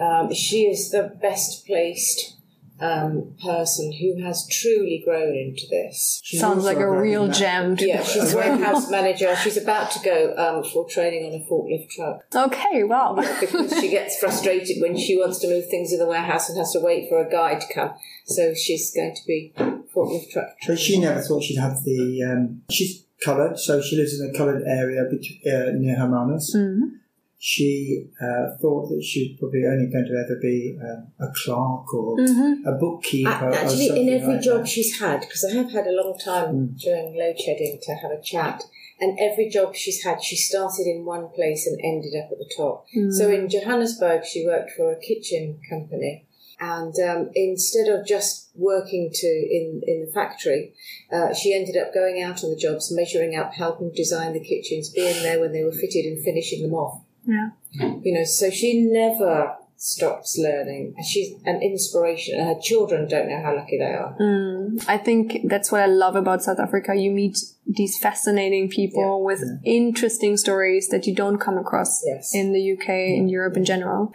[0.00, 2.36] Um, she is the best placed
[2.80, 6.20] um, person who has truly grown into this.
[6.24, 7.76] She's Sounds like a real ma- gem.
[7.76, 9.34] to Yeah, be- she's warehouse manager.
[9.36, 13.14] She's about to go um, for training on a forklift truck Okay, wow.
[13.40, 16.72] because she gets frustrated when she wants to move things in the warehouse and has
[16.72, 17.90] to wait for a guy to come.
[18.26, 19.52] So she's going to be
[19.94, 20.48] forklift truck.
[20.66, 22.22] But she never thought she'd have the.
[22.22, 26.54] Um, she's coloured, so she lives in a coloured area bet- uh, near Hermanus.
[26.56, 26.96] Mm-hmm.
[27.42, 31.94] She uh, thought that she was probably only going to ever be um, a clerk
[31.94, 32.68] or Mm-hmm.
[32.68, 33.50] a bookkeeper.
[33.54, 34.68] Actually, in every like job that.
[34.68, 38.20] she's had, because I have had a long time during load shedding to have a
[38.20, 38.62] chat,
[39.00, 42.52] and every job she's had, she started in one place and ended up at the
[42.54, 42.84] top.
[43.10, 46.26] So in Johannesburg, she worked for a kitchen company.
[46.62, 50.74] And um, instead of just working to in, in the factory,
[51.10, 54.90] uh, she ended up going out on the jobs, measuring up, helping design the kitchens,
[54.90, 57.00] being there when they were fitted and finishing them off.
[57.26, 57.50] Yeah.
[57.72, 60.94] You know, so she never stops learning.
[61.02, 64.14] She's an inspiration, and her children don't know how lucky they are.
[64.20, 66.94] Mm, I think that's what I love about South Africa.
[66.94, 72.34] You meet these fascinating people with interesting stories that you don't come across Yes.
[72.34, 74.12] in the UK, in Europe in general.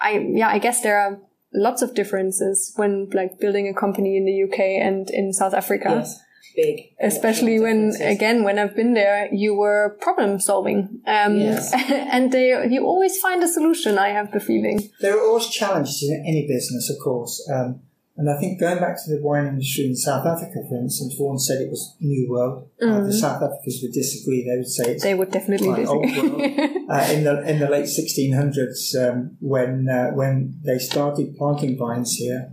[0.00, 1.18] I yeah, I guess there are
[1.54, 5.88] lots of differences when like building a company in the UK and in South Africa.
[5.88, 6.20] Yes,
[6.54, 6.92] big.
[7.00, 8.16] Especially when, Differences.
[8.16, 11.72] again, when I've been there, you were problem solving, um, Yes.
[12.14, 13.98] and they you always find a solution.
[13.98, 14.90] I have the feeling.
[15.00, 17.34] There are always challenges in any business, of course.
[17.52, 17.80] Um,
[18.18, 21.38] and I think going back to the wine industry in South Africa, for instance, Vaughan
[21.38, 22.68] said it was New World.
[22.80, 24.44] Uh, the South Africans would disagree.
[24.44, 26.28] They would say it's They would definitely quite old disagree.
[26.28, 26.70] world.
[26.90, 32.12] uh, in the in the late 1600s um, when uh, when they started planting vines
[32.16, 32.52] here.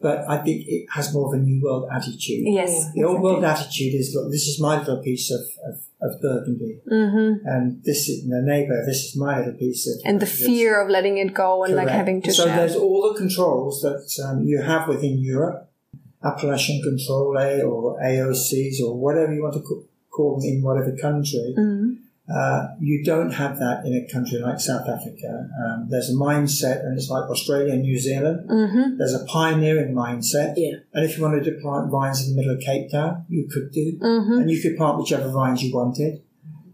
[0.00, 2.46] But I think it has more of a New World attitude.
[2.46, 2.90] yes.
[2.94, 6.80] The old world attitude is, look, this is my little piece of, of, of Burgundy,
[6.88, 8.82] hmm and this is the neighbour.
[8.86, 10.00] This is my little piece of.
[10.06, 13.18] And the fear of letting it go and like having to So there's all the
[13.18, 15.70] controls that um, you have within Europe,
[16.24, 21.54] Appellation Contrôlée or AOCs or whatever you want to call them in whatever country.
[22.32, 25.48] Uh, you don't have that in a country like South Africa.
[25.64, 28.48] Um, there's a mindset, and it's like Australia and New Zealand.
[28.48, 28.98] Mm-hmm.
[28.98, 30.54] There's a pioneering mindset.
[30.56, 30.78] Yeah.
[30.94, 33.72] And if you wanted to plant vines in the middle of Cape Town, you could
[33.72, 33.98] do.
[33.98, 34.32] Mm-hmm.
[34.42, 36.22] And you could plant whichever vines you wanted.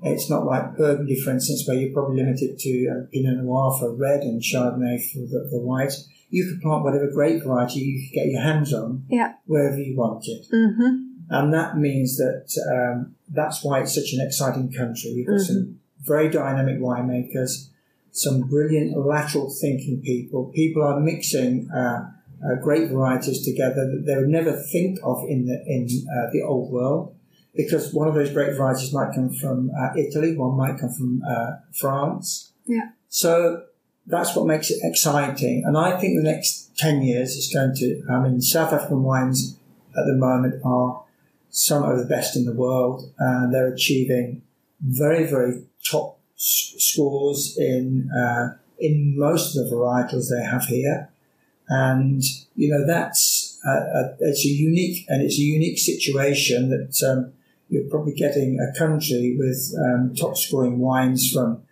[0.02, 3.94] It's not like Burgundy, for instance, where you're probably limited to uh, Pinot Noir for
[3.96, 5.92] red and Chardonnay for the, the white.
[6.28, 9.34] You could plant whatever grape variety you could get your hands on Yeah.
[9.46, 10.44] wherever you wanted.
[10.52, 11.05] Mm-hmm.
[11.28, 15.10] And that means that um, that's why it's such an exciting country.
[15.10, 17.68] You've got some very dynamic winemakers,
[18.12, 20.52] some brilliant lateral thinking people.
[20.54, 22.10] People are mixing uh,
[22.44, 26.42] uh, grape varieties together that they would never think of in the in uh, the
[26.42, 27.14] old world.
[27.54, 31.22] Because one of those grape varieties might come from uh, Italy, one might come from
[31.26, 32.52] uh, France.
[32.66, 32.90] Yeah.
[33.08, 33.62] So
[34.06, 35.64] that's what makes it exciting.
[35.66, 39.58] And I think the next 10 years is going to, I mean, South African wines
[39.96, 41.05] at the moment are
[41.56, 44.42] some of the best in the world, and they're achieving
[44.82, 51.08] very, very top s- scores in uh, in most of the varietals they have here,
[51.68, 52.22] and
[52.56, 57.32] you know that's uh, a, it's a unique and it's a unique situation that um,
[57.70, 61.62] you're probably getting a country with um, top scoring wines from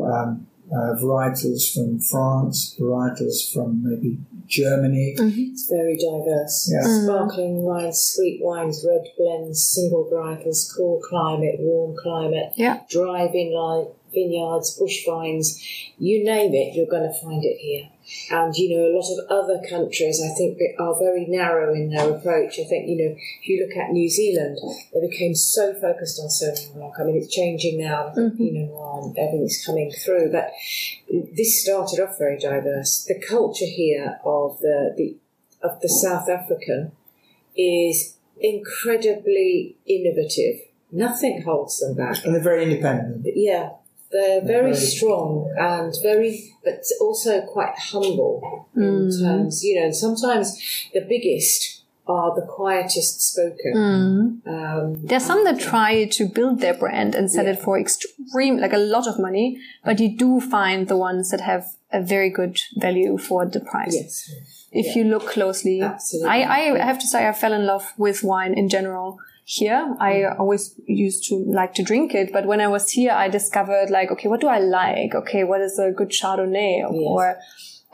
[0.00, 5.14] um, uh, varietals from France, varietals from maybe Germany.
[5.18, 6.70] It's very diverse.
[6.72, 7.04] Yeah.
[7.04, 12.80] Sparkling wines, sweet wines, red blends, single varietals, cool climate, warm climate, Yeah.
[12.90, 15.60] dry vineyard, vineyards, bush vines,
[15.98, 17.88] you name it, you're going to find it here.
[18.30, 22.10] And you know, a lot of other countries, I think, are very narrow in their
[22.10, 22.60] approach.
[22.60, 24.58] I think, you know, if you look at New Zealand,
[24.92, 26.94] they became so focused on Sauvignon Blanc.
[27.00, 28.08] I mean, it's changing now.
[28.08, 30.52] I think Pinot Noir and everything's coming through, but
[31.34, 33.04] this started off very diverse.
[33.04, 35.16] The culture here of the the
[35.62, 36.92] of the South African
[37.56, 40.60] is incredibly innovative.
[40.92, 42.24] Nothing holds them back.
[42.24, 43.26] And they're very independent.
[43.34, 43.70] Yeah,
[44.14, 46.32] they're very very- strong and very,
[46.64, 50.46] but also quite humble in terms, you know, sometimes
[50.94, 53.72] the biggest are the quietest spoken.
[54.46, 58.74] Um, There's some that try to build their brand and sell it for extreme, like
[58.74, 62.60] a lot of money, but you do find the ones that have a very good
[62.76, 63.94] value for the price.
[63.94, 64.14] yes.
[64.70, 66.28] If you look closely, Absolutely.
[66.28, 69.94] I, I have to say I fell in love with wine in general here.
[70.00, 73.90] I always used to like to drink it, but when I was here, I discovered
[73.90, 75.14] like, okay, what do I like?
[75.14, 76.90] Okay, what is a good Chardonnay?
[76.90, 77.36] Or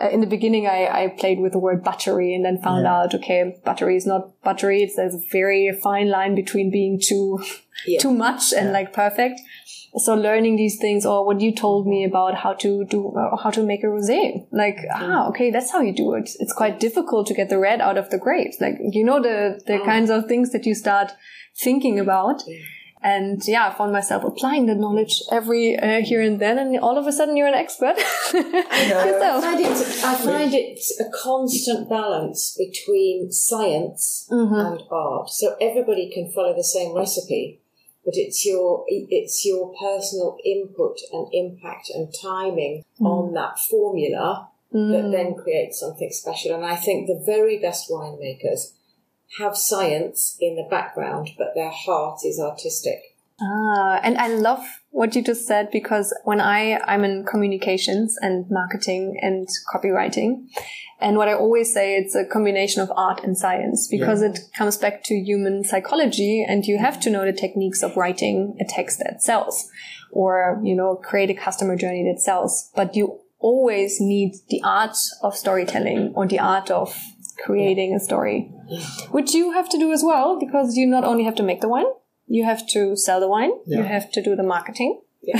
[0.00, 3.14] uh, in the beginning, I, I played with the word buttery and then found out,
[3.14, 4.82] okay, buttery is not buttery.
[4.82, 7.42] It's, there's a very fine line between being too,
[7.86, 7.98] Yeah.
[8.00, 9.40] too much and like perfect.
[9.96, 13.50] So learning these things, or what you told me about how to do, uh, how
[13.50, 16.30] to make a rosé, like ah, okay, that's how you do it.
[16.38, 19.60] It's quite difficult to get the red out of the grapes, like you know the
[19.66, 21.12] the kinds of things that you start
[21.58, 22.42] thinking about.
[23.02, 26.98] And yeah, I found myself applying the knowledge every uh, here and then, and all
[26.98, 27.94] of a sudden you're an expert.
[27.98, 29.42] I yourself.
[29.42, 35.30] find, it, I find it a constant balance between science and art.
[35.30, 37.62] So everybody can follow the same recipe,
[38.04, 43.06] but it's your it's your personal input and impact and timing mm.
[43.06, 45.12] on that formula that mm.
[45.12, 46.54] then creates something special.
[46.54, 48.72] And I think the very best winemakers
[49.38, 53.09] have science in the background, but their heart is artistic.
[53.42, 58.44] Ah, and I love what you just said because when I I'm in communications and
[58.50, 60.46] marketing and copywriting,
[61.00, 64.76] and what I always say it's a combination of art and science because it comes
[64.76, 68.98] back to human psychology, and you have to know the techniques of writing a text
[68.98, 69.70] that sells,
[70.10, 72.70] or you know create a customer journey that sells.
[72.76, 76.94] But you always need the art of storytelling or the art of
[77.42, 78.52] creating a story,
[79.10, 81.68] which you have to do as well because you not only have to make the
[81.68, 81.86] wine,
[82.36, 84.92] you have to sell the wine, you have to do the marketing.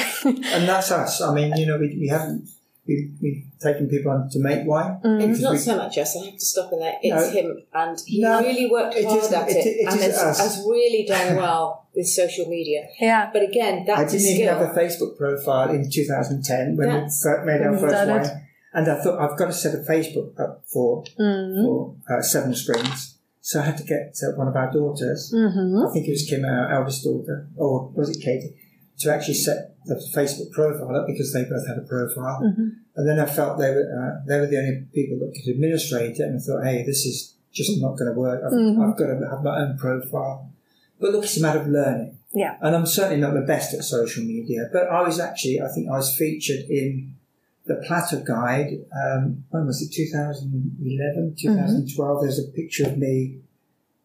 [0.55, 1.13] And that's us.
[1.23, 2.49] I mean, you know, we, we haven't,
[2.87, 4.95] we, we've taken people on to make wine.
[5.05, 5.23] Mm.
[5.31, 6.17] It's not we- so much us.
[6.17, 6.97] I have to stop in there.
[7.03, 7.31] It's No.
[7.39, 10.23] him, and he No, really worked hard isn't- at it- it, it and isn't has,
[10.23, 10.39] us.
[10.39, 12.81] has really done well with social media.
[13.01, 13.31] Yeah.
[13.33, 14.59] But again, I that's a didn't even skill.
[14.59, 18.29] have a Facebook profile in 2010 when That's- we made our first started.
[18.29, 18.47] wine.
[18.73, 21.65] And I thought, I've got to set a Facebook up for, Mm-hmm.
[21.65, 23.17] for uh, Seven Springs.
[23.41, 25.87] So I had to get uh, one of our daughters, Mm-hmm.
[25.89, 28.55] I think it was Kim, our eldest daughter, or was it Katie,
[28.99, 32.41] to actually set the Facebook profile up because they both had a profile.
[32.43, 32.69] Mm-hmm.
[32.97, 36.19] And then I felt they were uh, they were the only people that could administrate
[36.19, 38.43] it, and I thought, hey, this is just not going to work.
[38.45, 38.83] I've, Mm-hmm.
[38.83, 40.51] I've got to have my own profile.
[41.01, 42.19] But look, it's a matter of learning.
[42.35, 42.59] Yeah.
[42.61, 45.89] And I'm certainly not the best at social media, but I was actually, I think
[45.89, 47.15] I was featured in
[47.71, 48.85] the Platter Guide.
[48.93, 49.95] Um, when was it?
[49.95, 52.23] 2011, 2012.
[52.23, 53.39] There's a picture of me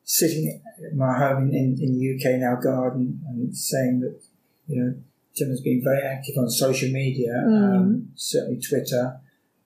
[0.03, 4.21] sitting at my home in, in, in the UK now, garden, and saying that
[4.67, 4.93] you know
[5.35, 9.19] Tim has been very active on social media, um, certainly Twitter,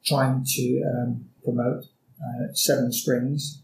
[0.05, 1.83] trying to um, promote
[2.23, 3.61] uh, Seven Springs,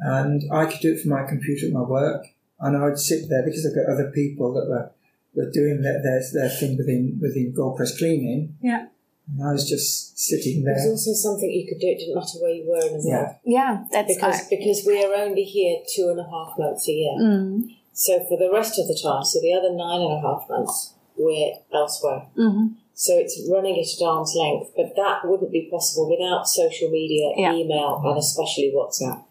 [0.00, 2.26] and I could do it from my computer at my work,
[2.58, 4.90] and I would sit there because I've got other people that were
[5.34, 8.56] were doing their their, their thing within within Goldcrest cleaning.
[8.60, 8.86] Yeah.
[9.30, 10.74] And I was just sitting there.
[10.74, 10.92] There's there.
[10.92, 11.88] also something you could do.
[11.88, 13.36] It didn't matter where you were in the world.
[13.44, 13.60] Yeah.
[13.60, 17.16] Yeah, that's Because, because we are only here two and a half months a year.
[17.20, 17.76] Mm.
[17.92, 20.94] So for the rest of the time, so the other nine and a half months,
[21.16, 22.26] we're elsewhere.
[22.36, 26.90] hmm So it's running it at arm's length, but that wouldn't be possible without social
[26.90, 27.52] media, Yeah.
[27.54, 29.24] email, and especially WhatsApp.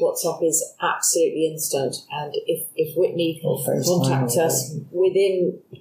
[0.00, 5.80] WhatsApp is absolutely instant, and if, if Whitney contacts us within m-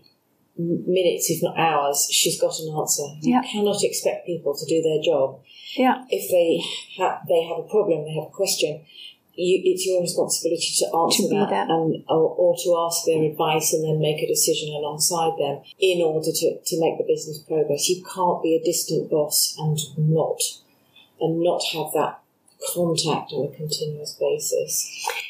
[0.57, 3.03] minutes, if not hours, she's got an answer.
[3.21, 3.41] Yeah.
[3.41, 5.41] You cannot expect people to do their job
[5.75, 6.03] Yeah.
[6.09, 6.61] if they
[6.97, 8.85] ha- they have a problem, they have a question.
[9.35, 13.23] You, it's your responsibility to answer To be that and or, or to ask their
[13.23, 17.39] advice and then make a decision alongside them in order to, to make the business
[17.39, 17.89] progress.
[17.89, 20.37] You can't be a distant boss and not
[21.19, 22.19] and not have that
[22.75, 24.87] contact on a continuous basis.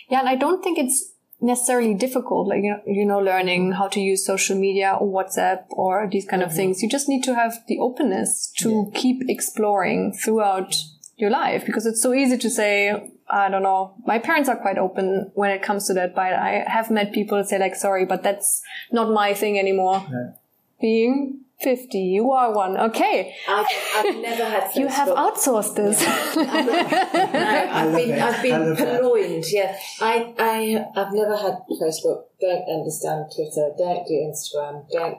[0.09, 1.12] Yeah, and I don't think it's
[1.43, 5.65] necessarily difficult, like, you know, you know, learning how to use social media or WhatsApp
[5.69, 6.57] or these kind of mm-hmm.
[6.57, 6.81] things.
[6.81, 10.75] You just need to have the openness to keep exploring throughout
[11.17, 14.77] your life because it's so easy to say, I don't know, my parents are quite
[14.77, 18.23] open when it comes to that, but I have met people say like, sorry, but
[18.23, 20.05] that's not my thing anymore.
[20.09, 20.33] No.
[20.79, 22.77] Being 50, you are one.
[22.77, 23.35] Okay.
[23.47, 24.75] I've, I've never had Facebook.
[24.79, 26.01] You have outsourced this.
[26.35, 28.21] No, I've love been it.
[28.21, 28.99] I've I been love that.
[29.01, 29.45] purloined.
[29.49, 32.23] Yeah, I I I've never had Facebook.
[32.41, 33.71] Don't understand Twitter.
[33.77, 34.85] Don't do Instagram.
[34.91, 35.17] Don't.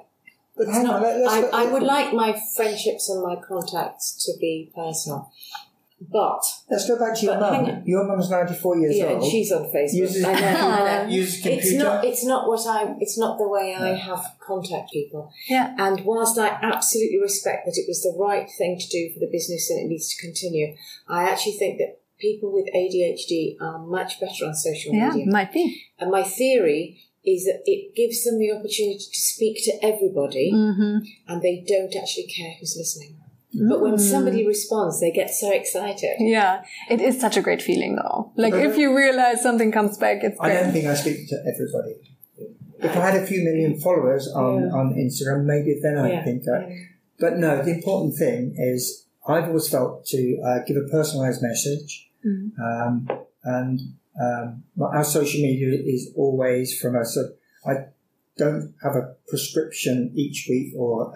[0.56, 4.70] But not, on, let, I, I would like my friendships and my contacts to be
[4.74, 5.32] personal,
[6.10, 6.40] but
[6.70, 7.82] let's go back to your mum.
[7.86, 9.22] Your mum's ninety four years yeah, old.
[9.22, 9.94] and she's on Facebook.
[9.94, 10.38] uses, I know.
[10.70, 11.08] I know.
[11.10, 11.60] uses computer.
[11.66, 12.04] It's not.
[12.04, 12.94] It's not what I.
[13.00, 15.32] It's not the way I have contact people.
[15.48, 15.74] yeah.
[15.78, 19.30] And whilst I absolutely respect that it was the right thing to do for the
[19.30, 20.74] business and it needs to continue,
[21.08, 25.26] I actually think that people with ADHD are much better on social Yeah, media.
[25.32, 25.82] might be.
[25.98, 30.98] And my theory is that it gives them the opportunity to speak to everybody Mm-hmm.
[31.26, 33.16] and they don't actually care who's listening.
[33.68, 36.16] But when somebody responds, they get so excited.
[36.18, 38.32] Yeah, it is such a great feeling though.
[38.36, 40.50] Like if you realize something comes back, it's Great.
[40.50, 40.72] I don't great.
[40.82, 41.94] think I speak to everybody.
[42.80, 44.68] If I had a few million followers on, Yeah.
[44.78, 46.24] on Instagram, maybe then I'd Yeah.
[46.24, 46.68] think that.
[47.18, 52.10] But no, the important thing is I've always felt to uh, give a personalised message,
[52.26, 52.50] Mm.
[52.58, 53.08] um,
[53.44, 53.80] and
[54.20, 57.14] um, our social media is always from us.
[57.14, 57.28] So
[57.66, 57.86] I
[58.36, 61.12] don't have a prescription each week or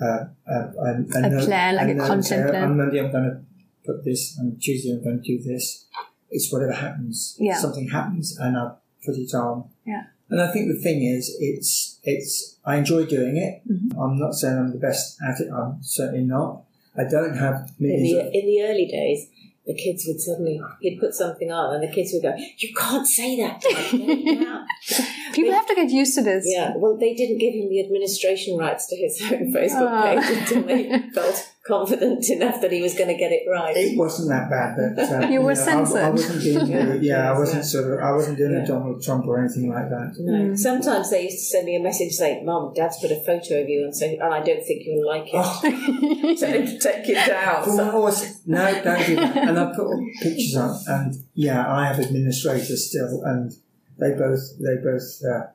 [0.00, 2.64] a, a, a, a, A plan, like a note, content say, plan.
[2.64, 3.40] On Monday, I'm going to
[3.86, 5.86] put this, on Tuesday, I'm going to do this.
[6.30, 7.36] It's whatever happens.
[7.38, 7.56] Yeah.
[7.58, 8.72] Something happens, and I
[9.04, 9.68] put it on.
[9.86, 10.04] Yeah.
[10.30, 12.56] And I think the thing is, it's it's.
[12.64, 13.62] I enjoy doing it.
[13.70, 14.00] Mm-hmm.
[14.00, 15.50] I'm not saying I'm the best at it.
[15.52, 16.64] I'm certainly not.
[16.96, 19.28] I don't have In the, of, in the early days,
[19.66, 23.06] the kids would suddenly, he'd put something on and the kids would go, You can't
[23.06, 23.62] say that.
[25.34, 25.36] Dad.
[25.36, 25.44] Get.
[25.44, 26.44] People have to get used to this.
[26.46, 30.02] Yeah, well, they didn't give him the administration rights to his own Facebook Ah.
[30.20, 33.74] page until they felt confident enough that he was going to get it right.
[33.74, 36.12] it wasn't that bad, but uh, You were know, I- I, censored.
[36.12, 36.66] wasn't doing.
[36.66, 36.94] Yeah.
[37.00, 37.72] yeah, I wasn't yeah.
[37.72, 37.98] sort of.
[38.00, 38.64] I wasn't doing Yeah.
[38.64, 40.12] a Donald Trump or anything like that.
[40.18, 40.54] No.
[40.54, 43.68] Sometimes they used to send me a message saying, "Mom, Dad's put a photo of
[43.68, 45.32] you and say, and I don't think you'll like it.
[45.34, 45.60] Oh,
[46.38, 47.66] Tell him to take it down.
[47.66, 49.36] Well, So- always- no, don't do that.
[49.48, 49.88] And I put
[50.22, 53.52] pictures on, and yeah, I have administrators still, and
[53.98, 55.20] they both, they both.
[55.24, 55.46] Uh,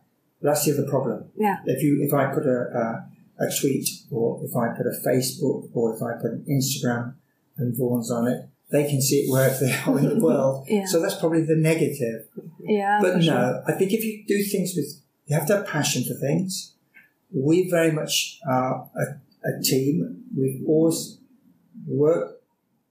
[0.42, 1.26] that's the other problem.
[1.36, 1.58] Yeah.
[1.66, 5.70] If you, if I put a, a a tweet, or if I put a Facebook,
[5.74, 7.14] or if I put an Instagram,
[7.58, 10.68] and Vaughan's on it, they can see it wherever they are in the world.
[10.70, 10.86] Yeah.
[10.86, 12.28] So that's probably the negative.
[12.60, 13.00] Yeah.
[13.02, 13.64] But no, sure.
[13.68, 16.74] I think if you do things with, you have to have passion for things.
[17.32, 20.24] We very much are a, a team.
[20.36, 21.20] We've always
[21.86, 22.44] worked,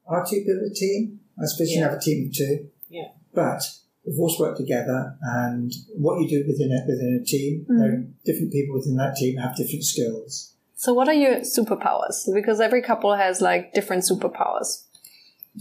[0.06, 1.20] our two build a team.
[1.40, 2.68] I suppose you have a team of two.
[2.88, 3.08] Yeah.
[3.34, 3.62] But
[4.08, 7.78] we've always worked together and what you do within a, within a team, Mm.
[7.78, 10.54] there are different people within that team have different skills.
[10.76, 12.16] So what are your superpowers?
[12.32, 14.84] Because every couple has like different superpowers.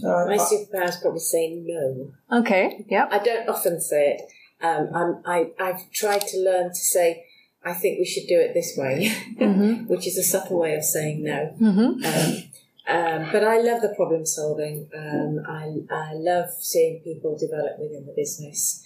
[0.02, 2.12] Uh, My I- superpower is probably saying no.
[2.40, 2.84] Okay.
[2.88, 3.06] Yeah.
[3.10, 4.22] I don't often say it.
[4.64, 7.24] Um, I'm, I, I've tried to learn to say,
[7.64, 9.86] I think we should do it this way, Mm-hmm.
[9.92, 11.54] which is a subtle way of saying no.
[11.60, 12.04] Mm-hmm.
[12.04, 12.42] Um,
[12.88, 14.88] um, but I love the problem solving.
[14.96, 15.64] Um, I,
[15.94, 18.82] I love seeing people develop within the business.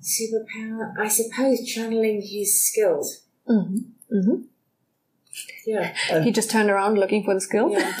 [0.00, 3.22] Superpower, I suppose, channeling his skills.
[3.48, 4.16] Mm-hmm.
[4.16, 4.42] Mm-hmm.
[5.66, 7.70] Yeah, He just turned around looking for the skill.
[7.70, 7.94] Yeah.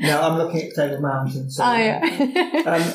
[0.00, 1.50] no, I'm looking at Table Mountain.
[1.50, 2.62] So, Ah, yeah.
[2.66, 2.94] um,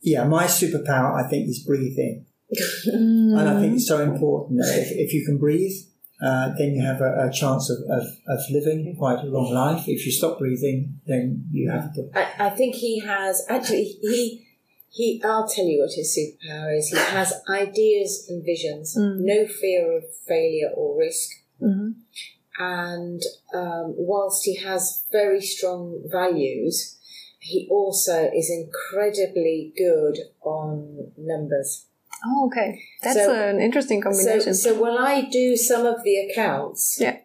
[0.00, 2.24] yeah, my superpower, I think, is breathing.
[2.86, 5.76] And I think it's so important that if, if you can breathe,
[6.20, 9.84] uh, then you have a, a chance of, of, of living quite a long life.
[9.86, 12.10] If you stop breathing, then you have to.
[12.14, 14.46] I, I think he has actually he
[14.90, 15.22] he.
[15.24, 16.88] I'll tell you what his superpower is.
[16.88, 21.30] He has ideas and visions, no fear of failure or risk,
[21.62, 21.94] Mhm.
[22.58, 23.22] and
[23.54, 26.96] um, whilst he has very strong values,
[27.38, 31.84] he also is incredibly good on numbers.
[32.24, 32.82] Oh, okay.
[33.02, 34.54] That's So- an interesting combination.
[34.54, 37.18] so when I do some of the accounts, Yeah.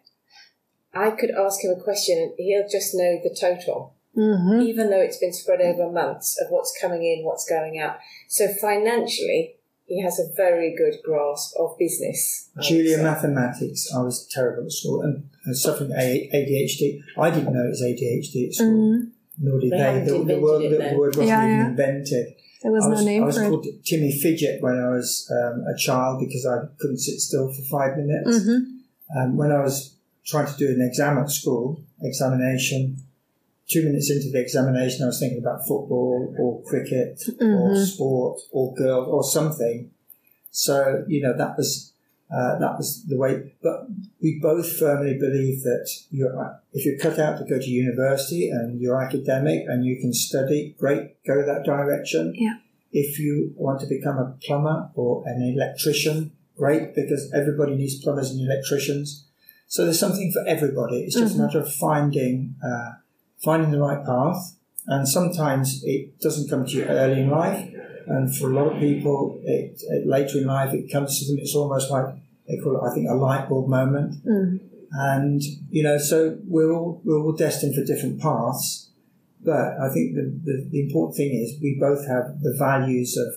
[0.92, 3.92] I could ask him a question and he'll just know the total.
[4.14, 7.96] hmm even though it's been spread over months of what's coming in, what's going out.
[8.28, 12.48] So financially, he has a very good grasp of business.
[12.62, 17.00] Julia, mathematics, I was terrible at school and, and suffering ADHD.
[17.18, 19.02] I didn't know it was ADHD at school,
[19.40, 20.04] nor did They they.
[20.04, 21.66] The, the, invented word, it the, word wasn't Yeah, even yeah.
[21.66, 22.34] invented.
[22.64, 23.48] There was I no was, name I was for it.
[23.50, 27.62] called Timmy Fidget when I was um, a child because I couldn't sit still for
[27.62, 28.44] five minutes.
[28.44, 28.58] hmm
[29.16, 29.94] Um, when I was
[30.24, 32.96] trying to do an exam at school, examination,
[33.68, 37.86] two minutes into the examination, I was thinking about football or cricket or Mhm.
[37.86, 39.90] sport or girls or something.
[40.50, 41.92] So you know that was
[42.34, 43.54] uh, that was the way.
[43.62, 43.86] But
[44.20, 48.80] we both firmly believe that you're if you're cut out to go to university and
[48.80, 52.34] you're academic and you can study, great, go that direction.
[52.36, 52.56] Yeah.
[52.92, 58.30] If you want to become a plumber or an electrician, great, because everybody needs plumbers
[58.30, 59.26] and electricians.
[59.66, 61.02] So there's something for everybody.
[61.02, 62.92] It's just a matter of finding uh,
[63.42, 64.56] finding the right path.
[64.86, 67.70] And sometimes it doesn't come to you early in life,
[68.06, 71.38] and for a lot of people, it, it later in life it comes to them.
[71.40, 72.06] It's almost like
[72.48, 74.24] they call it, I think, a light bulb moment.
[74.24, 74.60] Mm.
[74.92, 78.90] And you know, so we're all we're all destined for different paths.
[79.42, 83.34] But I think the, the, the important thing is we both have the values of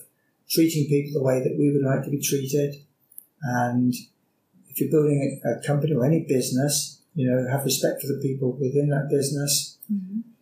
[0.48, 2.76] treating people the way that we would like to be treated.
[3.42, 3.92] And
[4.70, 8.20] if you're building a, a company or any business, you know, have respect for the
[8.22, 9.76] people within that business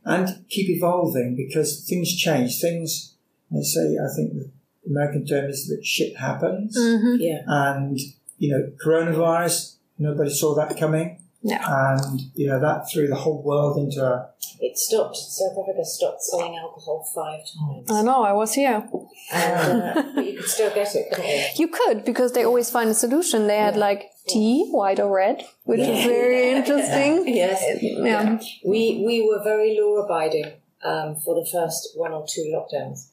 [0.05, 2.61] and keep evolving because things change.
[2.61, 3.17] Things,
[3.51, 4.51] they say, I think the
[4.89, 6.77] American term is that shit happens.
[6.79, 7.41] hmm Yeah.
[7.47, 7.99] And,
[8.39, 11.22] you know, coronavirus, nobody saw that coming.
[11.43, 11.62] Yeah.
[11.64, 16.22] And, you know, that threw the whole world into a, It stopped, South Africa stopped
[16.22, 17.91] selling alcohol five times.
[17.91, 18.89] I know, I was here.
[19.32, 21.45] And, uh, but you could still get it, couldn't you?
[21.57, 23.47] You could, because they always find a solution.
[23.47, 27.28] They had like tea, white or red, which is very interesting.
[27.37, 27.62] Yes.
[27.80, 28.41] Yeah.
[28.64, 33.11] We, we were very law abiding um, for the first one or two lockdowns.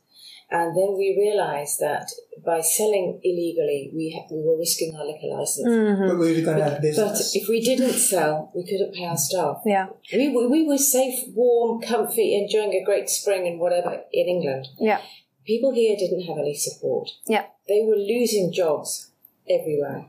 [0.54, 2.12] And then we realised that
[2.46, 5.66] by selling illegally, we, ha- we were risking our liquor license.
[5.68, 7.36] hmm but we were going to have But business.
[7.36, 9.62] if we didn't sell, we couldn't pay our staff.
[9.66, 9.88] Yeah.
[10.14, 14.68] We, we, we were safe, warm, comfy, enjoying a great spring and whatever in England.
[14.80, 15.02] Yeah.
[15.48, 17.10] People here didn't have any support.
[17.26, 17.46] Yeah.
[17.68, 19.10] They were losing jobs
[19.50, 20.06] everywhere.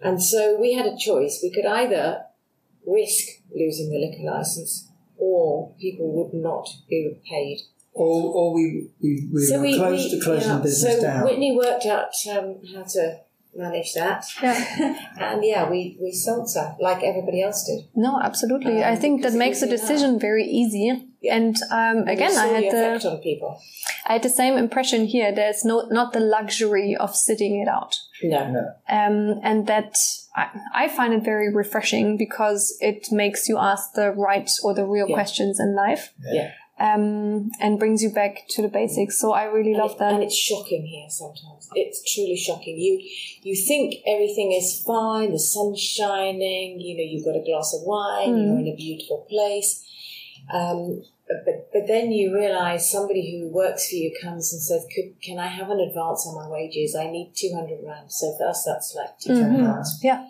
[0.00, 1.40] And so we had a choice.
[1.42, 2.22] We could either
[2.86, 4.88] risk losing the liquor license
[5.18, 7.60] or people would not be paid.
[7.92, 11.24] Or, or we, we, we were close to closing yeah, the business so down.
[11.24, 13.18] Whitney worked out um, how to
[13.54, 14.24] manage that.
[14.42, 14.96] Yeah.
[15.20, 17.86] and yeah, we, we sold some like everybody else did.
[17.94, 18.82] No, absolutely.
[18.82, 19.88] I Um, think that makes the easy enough.
[19.88, 20.84] decision very easy.
[21.20, 21.36] Yeah.
[21.36, 23.60] And um, again, I had the the effect on people.
[24.06, 25.30] I had the same impression here.
[25.32, 27.94] There's no not the luxury of sitting it out.
[28.24, 28.50] No.
[28.50, 28.60] No.
[28.88, 29.96] um, and that
[30.34, 34.84] I, I find it very refreshing because it makes you ask the right or the
[34.86, 35.14] real Yeah.
[35.14, 36.50] questions in life Yeah.
[36.82, 39.18] Um, and brings you back to the basics.
[39.20, 40.12] So I really love and, it- that.
[40.14, 41.68] and it's shocking here sometimes.
[41.74, 42.76] It's truly shocking.
[42.78, 42.94] You
[43.48, 47.82] you think everything is fine, the sun's shining, you know, you've got a glass of
[47.86, 48.46] wine, Mm.
[48.46, 49.70] you're in a beautiful place.
[50.52, 51.02] Um,
[51.46, 55.38] but, but then you realise somebody who works for you comes and says, Could, Can
[55.38, 56.94] I have an advance on my wages?
[56.94, 58.10] I need 200 rand.
[58.12, 59.66] So for us, that's like 200 Mhm.
[59.72, 60.00] pounds.
[60.02, 60.26] Yeah.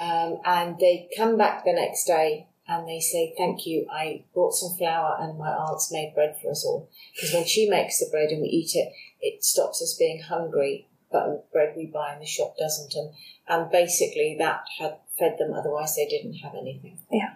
[0.00, 4.54] Um, and they come back the next day and they say, Thank you, I bought
[4.54, 6.90] some flour and my aunt's made bread for us all.
[7.14, 10.86] Because when she makes the bread and we eat it, it stops us being hungry,
[11.10, 12.92] but the bread we buy in the shop doesn't.
[12.94, 13.14] And,
[13.48, 16.98] and basically, that had fed them, otherwise, they didn't have anything.
[17.10, 17.30] Yeah.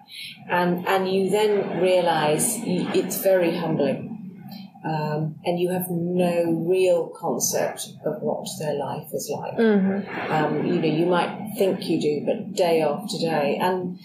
[0.50, 4.10] And, and you then realize it's very humbling.
[4.84, 9.54] Um, and you have no real concept of what their life is like.
[9.54, 10.28] Mhm.
[10.28, 14.00] Um, you know, you might think you do, but day after day, and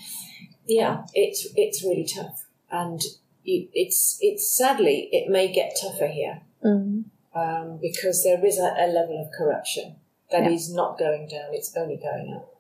[0.68, 2.46] yeah, it's it's really tough.
[2.72, 3.02] And
[3.44, 7.06] you, it's it's sadly it may get tougher here Mhm.
[7.34, 9.96] um, because there is a, a level of corruption
[10.32, 10.76] that is Yeah.
[10.76, 12.54] not going down; it's only going up.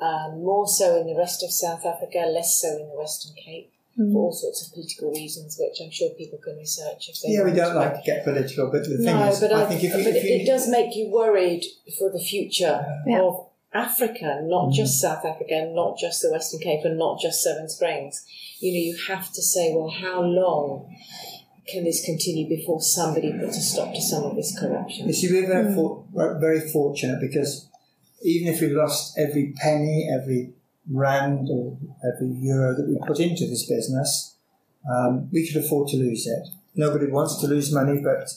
[0.00, 3.70] Um, more so in the rest of South Africa, less so in the Western Cape.
[3.96, 7.42] for all sorts of political reasons, which I'm sure people can research if they Yeah,
[7.44, 7.80] we don't to.
[7.80, 10.04] like to get political, but the thing No, is, but I, I, think if you,
[10.04, 11.64] but if you it does make you worried
[11.98, 13.20] for the future Yeah.
[13.20, 14.72] of Africa, not Mm.
[14.74, 18.24] just South Africa, not just the Western Cape, and not just Seven Springs.
[18.58, 20.94] You know, you have to say, well, how long
[21.68, 25.06] can this continue before somebody puts a stop to some of this corruption?
[25.06, 26.04] You see, we're very, for,
[26.40, 27.68] very fortunate because
[28.22, 30.52] even if we lost every penny, every
[30.90, 34.36] rand, or every euro that we put into this business,
[34.90, 36.48] um, we could afford to lose it.
[36.74, 38.30] Nobody wants to lose money, but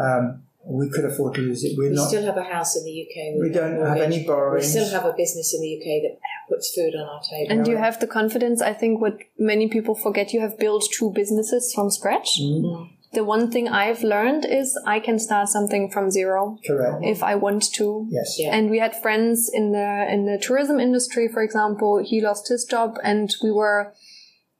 [0.00, 1.72] um, we could afford to lose it.
[1.76, 2.08] We're We not.
[2.08, 3.34] still have a house in the UK.
[3.38, 4.02] with we don't have mortgage.
[4.04, 7.52] any We still have a business in the UK that puts food on our table.
[7.52, 11.10] And you have the confidence, I think, what many people forget you have built two
[11.12, 12.38] businesses from scratch.
[12.40, 17.02] Mm, The one thing I've learned is I can start something from zero correct.
[17.02, 18.06] if I want to.
[18.10, 18.36] Yes.
[18.38, 18.54] Yeah.
[18.54, 21.90] And we had friends in the in the tourism industry, for example.
[22.10, 23.92] He lost his job, and we were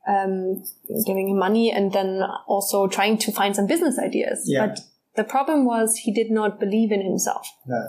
[0.09, 0.65] um,
[1.07, 4.43] giving him money, and then also trying to find some business ideas.
[4.47, 4.67] Yeah.
[4.67, 4.81] But
[5.17, 7.83] the problem was he did not believe in himself, No.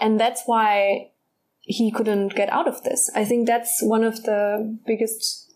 [0.00, 1.10] and that's why
[1.60, 3.10] he couldn't get out of this.
[3.14, 5.52] I think that's one of the biggest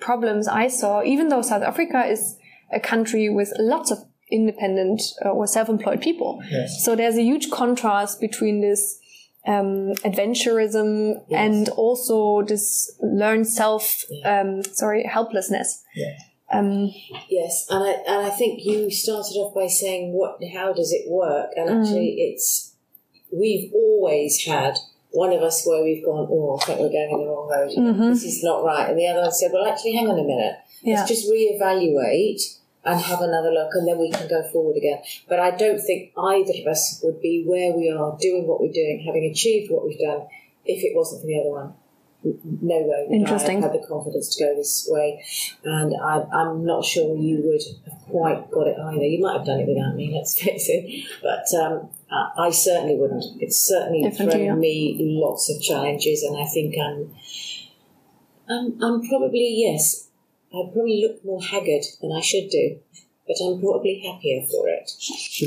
[0.00, 1.02] problems I saw.
[1.02, 2.36] Even though South Africa is
[2.72, 3.98] a country with lots of
[4.30, 6.84] independent uh, or self-employed people, Yes.
[6.84, 8.98] so there's a huge contrast between this
[9.46, 11.40] um, adventurism Yes.
[11.40, 14.40] and also this learned self, Yeah.
[14.40, 15.82] um, sorry, helplessness.
[16.50, 16.90] Um,
[17.28, 21.08] Yes, and I and I think you started off by saying what how does it
[21.10, 21.50] work?
[21.56, 21.80] And Mm.
[21.82, 22.72] actually it's
[23.30, 24.78] we've always had
[25.10, 27.70] one of us where we've gone, Oh, I think we're going in the wrong road.
[27.72, 28.10] Mhm.
[28.12, 28.88] This is not right.
[28.90, 30.56] And the other one said, Well actually hang on a minute.
[30.82, 30.96] yeah.
[30.96, 35.00] Let's just reevaluate and have another look and then we can go forward again.
[35.28, 38.72] But I don't think either of us would be where we are doing what we're
[38.72, 40.22] doing, having achieved what we've done,
[40.64, 41.74] if it wasn't for the other one.
[42.24, 43.58] No way would Interesting.
[43.58, 45.24] I have had the confidence to go this way.
[45.64, 49.04] And I, I'm not sure you would have quite got it either.
[49.04, 51.06] You might have done it without me, let's face it.
[51.22, 53.24] But um, I, I certainly wouldn't.
[53.40, 54.54] It's certainly Definitely, thrown yeah.
[54.54, 57.14] me lots of challenges and I think I'm,
[58.48, 60.08] I'm, I'm probably, yes,
[60.52, 62.80] I probably look more haggard than I should do,
[63.28, 64.90] but I'm probably happier for it.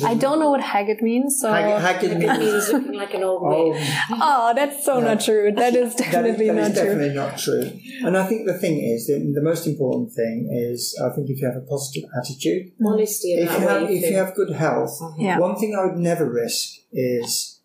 [0.05, 1.51] I don't know what haggard means, so.
[1.51, 3.81] Hag- haggard means- means looking like an old Oh, maid.
[4.11, 5.05] oh, that's so Yeah.
[5.05, 5.51] not true.
[5.51, 6.85] That is that is, definitely that not is true.
[6.85, 7.71] definitely not true.
[8.05, 11.41] And I think the thing is, the, the most important thing is, I think if
[11.41, 14.95] you have a positive attitude, Honesty if about you have, if you have good health,
[15.17, 15.39] Yeah.
[15.39, 17.59] one thing I would never risk is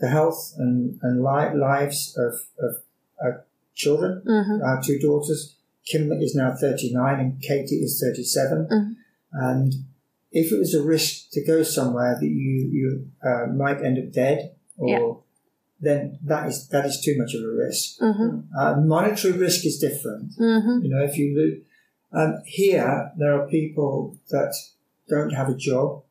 [0.00, 2.34] the health and, and li- lives of,
[2.66, 2.72] of
[3.22, 3.44] our
[3.74, 4.62] children, Mhm.
[4.62, 5.56] our two daughters.
[5.90, 8.68] Kim is now 39 and Katie is 37.
[8.70, 8.94] Mhm.
[9.32, 9.72] And
[10.30, 14.12] if it was a risk to go somewhere that you, you uh, might end up
[14.12, 15.12] dead, or Yeah.
[15.80, 17.98] then that is that is too much of a risk.
[18.00, 18.44] Mhm.
[18.56, 20.32] Uh, monetary risk is different.
[20.38, 20.82] Mhm.
[20.84, 21.62] You know, if you lose,
[22.12, 24.54] um, here there are people that
[25.08, 26.02] don't have a job.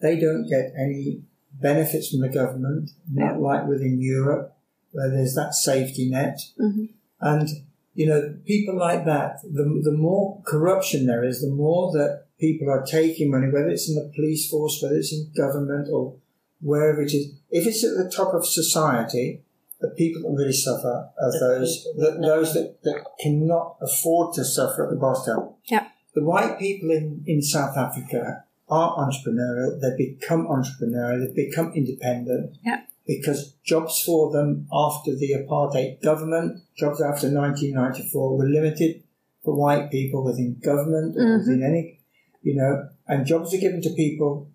[0.00, 1.22] They don't get any
[1.60, 4.54] benefits from the government, not like within Europe,
[4.92, 6.40] where there's that safety net.
[6.58, 6.88] Mhm.
[7.20, 7.48] And
[7.94, 9.40] you know, people like that.
[9.44, 13.88] The the more corruption there is, the more that people are taking money, whether it's
[13.88, 16.16] in the police force, whether it's in government, or
[16.60, 17.34] wherever it is.
[17.50, 19.42] If it's at the top of society,
[19.80, 24.44] the people that really suffer are The those that, those that, that cannot afford to
[24.44, 25.50] suffer at the bottom.
[25.66, 25.88] Yeah.
[26.14, 29.80] The white people in, in South Africa are entrepreneurial.
[29.80, 31.34] They become entrepreneurial.
[31.34, 32.56] They become independent.
[32.64, 32.82] Yeah.
[33.06, 39.02] Because jobs for them after the apartheid government, jobs after 1994 were limited
[39.44, 41.38] for white people within government or Mhm.
[41.40, 42.00] within any,
[42.44, 44.46] you know, and jobs are given to people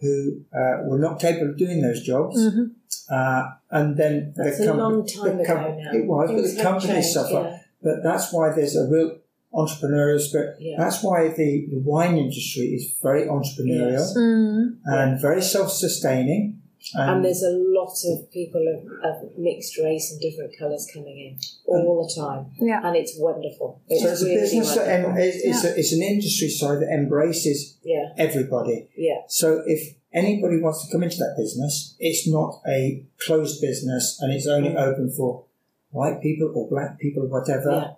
[0.00, 2.36] who uh, were not capable of doing those jobs.
[2.38, 2.70] Mhm.
[3.10, 5.92] Uh, and then That's the a long time the ago now.
[5.98, 7.32] It was, Things but the companies changed, suffer.
[7.32, 7.58] yeah.
[7.82, 9.16] But that's why there's a real
[9.52, 10.56] entrepreneurial spirit.
[10.60, 10.76] Yeah.
[10.78, 14.14] That's why the, the wine industry is very entrepreneurial Yes.
[14.16, 14.76] Mhm.
[14.84, 16.60] and very self-sustaining.
[16.94, 17.50] And there's a
[17.88, 18.80] lot of people of,
[19.24, 22.52] of mixed race and different colours coming in all the time.
[22.60, 22.80] Yeah.
[22.86, 23.80] And it's wonderful.
[23.88, 25.24] It's, so it's a business that em- wonderful.
[25.28, 28.88] it's, it's, a, it's an industry, sorry, that embraces yeah, everybody.
[28.96, 29.22] yeah.
[29.28, 34.32] So if anybody wants to come into that business, it's not a closed business and
[34.32, 34.76] it's only Mm.
[34.86, 35.44] open for
[35.90, 37.70] white people or black people, or whatever.
[37.70, 37.90] Yeah.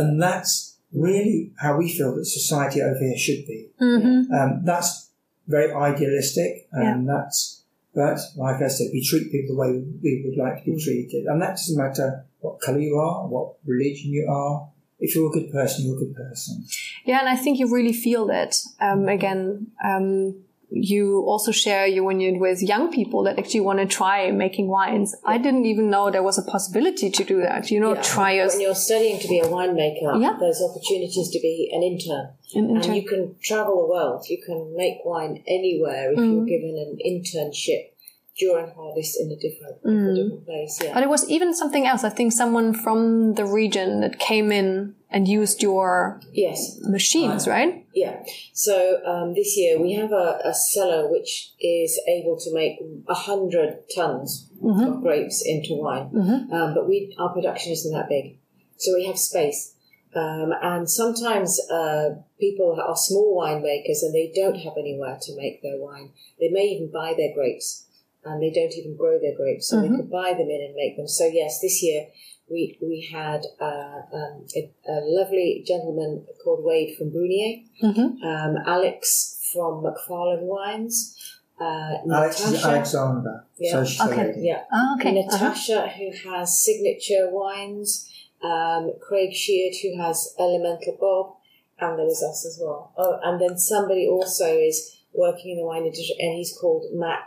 [0.00, 3.70] And that's really how we feel that society over here should be.
[3.80, 4.30] Mhm.
[4.30, 5.10] Um, that's
[5.46, 7.57] very idealistic, and that's.
[7.94, 10.82] But like I said, we treat people the way we would like to be Mm.
[10.84, 14.68] treated, and that doesn't matter what color you are, what religion you are.
[15.00, 16.64] If you're a good person, you're a good person.
[17.06, 18.60] Yeah, and I think you really feel that.
[18.80, 23.86] Um, again, um, you also share your vineyard with young people that actually want to
[23.86, 25.14] try making wines.
[25.24, 27.70] I didn't even know there was a possibility to do that.
[27.70, 28.02] You know, Yeah.
[28.02, 30.36] try your When you're studying to be a winemaker, Yeah.
[30.38, 32.28] there's opportunities to be an intern.
[32.54, 32.76] an intern.
[32.92, 34.24] And you can travel the world.
[34.28, 36.32] You can make wine anywhere if Mm.
[36.32, 37.90] you're given an internship
[38.38, 40.14] during harvest in a different, Mm.
[40.14, 40.78] different place.
[40.82, 40.94] Yeah.
[40.94, 42.04] But it was even something else.
[42.04, 46.78] I think someone from the region that came in and used your yes.
[46.82, 47.84] machines, right?
[47.94, 48.22] Yeah.
[48.52, 52.78] So um, this year we have a, a cellar which is able to make
[53.08, 56.10] a hundred tons of grapes into wine,
[56.52, 58.38] um, but we our production isn't that big,
[58.76, 59.74] so we have space.
[60.14, 62.10] Um, and sometimes uh,
[62.40, 66.10] people are small winemakers and they don't have anywhere to make their wine.
[66.40, 67.86] They may even buy their grapes,
[68.24, 70.96] and they don't even grow their grapes, so they could buy them in and make
[70.96, 71.08] them.
[71.08, 72.06] So yes, this year
[72.50, 78.22] we we had uh, um, a, a lovely gentleman called Wade from Brunier, Mm-hmm.
[78.26, 81.16] um, Alex from McFarlane Wines,
[81.60, 83.44] uh, Alex Natasha, Alexander.
[83.58, 83.72] Yeah.
[83.72, 84.26] So she's Okay.
[84.28, 84.40] lady.
[84.46, 85.10] yeah, Ah, okay.
[85.18, 85.44] Uh-huh.
[85.44, 88.10] Natasha who has signature wines,
[88.42, 91.36] um, Craig Sheard who has Elemental Bob,
[91.80, 92.92] and there was us as well.
[92.98, 97.26] Oh, and then somebody also is working in the wine industry, and he's called Mac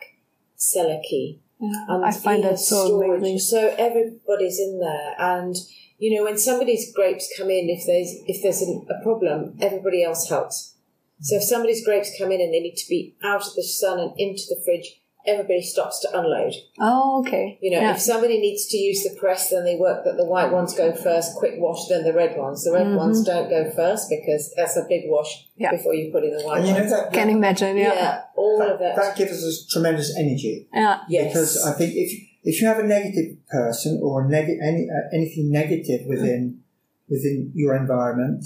[0.61, 1.39] Sellecky.
[1.59, 1.85] Yeah.
[1.89, 3.19] And I find that so storage.
[3.19, 3.39] amazing.
[3.39, 5.55] So everybody's in there, and
[5.97, 10.29] you know when somebody's grapes come in, if there's if there's a problem, everybody else
[10.29, 10.75] helps.
[11.19, 13.99] So if somebody's grapes come in and they need to be out of the sun
[13.99, 16.53] and into the fridge, everybody stops to unload.
[16.79, 17.57] Oh, okay.
[17.61, 17.93] You know, yeah.
[17.93, 20.91] if somebody needs to use the press, then they work that the white ones go
[20.93, 22.63] first, quick wash, then the red ones.
[22.63, 25.63] The red ones don't go first because that's a big wash Mm-hmm.
[25.63, 25.71] Yeah.
[25.77, 27.77] before you put in the white And you know that, can that, imagine.
[27.77, 27.93] Yeah.
[27.93, 28.21] yeah.
[28.35, 28.95] all of that, that.
[28.95, 30.67] that gives us tremendous energy.
[30.73, 31.01] Yeah.
[31.07, 31.27] yes.
[31.27, 32.11] Because I think if
[32.43, 36.61] if you have a negative person or neg- any uh, anything negative within
[37.07, 38.43] within your environment,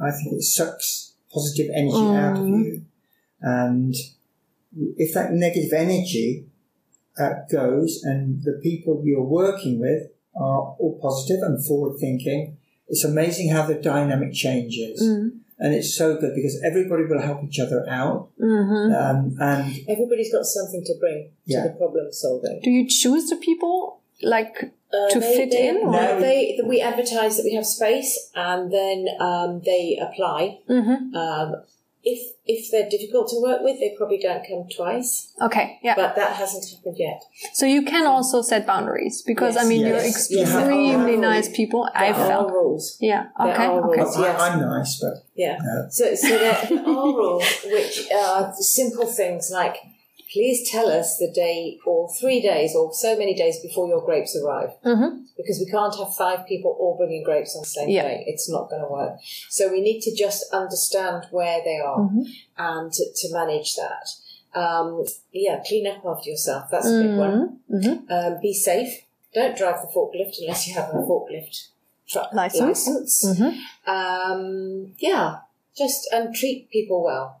[0.00, 2.64] I think it sucks positive energy out of Mm.
[2.64, 2.82] you.
[3.42, 3.94] And
[4.96, 6.46] if that negative energy
[7.18, 10.02] uh, goes, and the people you're working with
[10.34, 12.56] are all positive and forward thinking,
[12.88, 15.02] it's amazing how the dynamic changes.
[15.02, 15.40] Mm.
[15.58, 18.28] And it's so good because everybody will help each other out.
[18.38, 21.62] hmm Um, and Everybody's got something to bring Yeah.
[21.62, 22.60] to the problem solving.
[22.62, 24.54] Do you choose the people like
[24.92, 25.90] Uh, to they, fit they, in?
[25.90, 26.20] No.
[26.20, 30.58] They, we advertise that we have space, and then um, they apply.
[30.68, 31.48] hmm Um,
[32.08, 35.32] if if they're difficult to work with, they probably don't come twice.
[35.42, 35.78] Okay.
[35.82, 35.96] Yeah.
[35.96, 37.20] But that hasn't happened yet.
[37.52, 41.20] So you can also set boundaries because I mean yes, you're extremely Yeah.
[41.32, 41.88] nice people.
[41.92, 42.52] I There are felt.
[42.52, 42.96] rules.
[43.00, 43.26] Yeah.
[43.40, 43.66] Okay.
[43.66, 44.00] are Okay.
[44.02, 44.16] rules.
[44.16, 44.40] I, yes.
[44.40, 45.56] I'm nice, but Yeah.
[45.60, 45.88] Yeah.
[45.90, 47.44] So, so there, there are rules
[47.74, 49.76] which are simple things like
[50.32, 54.36] please tell us the day or three days or so many days before your grapes
[54.36, 54.70] arrive.
[54.82, 58.02] hmm Because we can't have five people all bringing grapes on the same Yeah.
[58.02, 58.24] day.
[58.26, 59.18] It's not going to work.
[59.50, 62.24] So we need to just understand where they are Mhm.
[62.58, 64.06] and to, to manage that.
[64.54, 66.70] Um, yeah, clean up after yourself.
[66.70, 67.60] That's a big one.
[67.68, 69.04] hmm Um, be safe.
[69.34, 71.68] Don't drive the forklift unless you have a forklift
[72.08, 72.86] truck License.
[72.88, 73.38] license.
[73.38, 73.50] hmm
[73.86, 75.38] Um, yeah,
[75.76, 77.40] just and treat people well.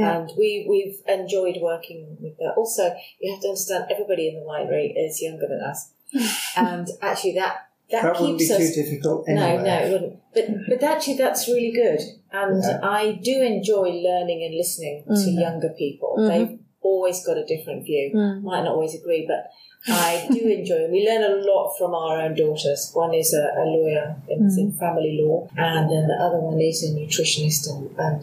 [0.00, 0.18] Yeah.
[0.18, 2.54] And we we've enjoyed working with that.
[2.56, 2.84] Also,
[3.20, 5.80] you have to understand everybody in the winery is younger than us,
[6.56, 7.54] and actually that
[7.90, 8.74] that, that wouldn't be keeps too us.
[8.74, 9.64] difficult No, anyway.
[9.68, 10.16] no, it wouldn't.
[10.34, 12.00] But but actually, that's really good,
[12.32, 12.78] and Yeah.
[13.00, 15.40] I do enjoy learning and listening to Mhm.
[15.46, 16.14] younger people.
[16.18, 16.28] Mhm.
[16.28, 18.06] They've always got a different view.
[18.14, 18.42] Mm.
[18.42, 19.42] Might not always agree, but
[19.88, 20.80] I do enjoy.
[20.86, 20.90] it.
[20.90, 22.90] We learn a lot from our own daughters.
[22.94, 24.58] One is a, a lawyer in, Mm.
[24.62, 28.22] in family law, and then the other one is a nutritionist and, and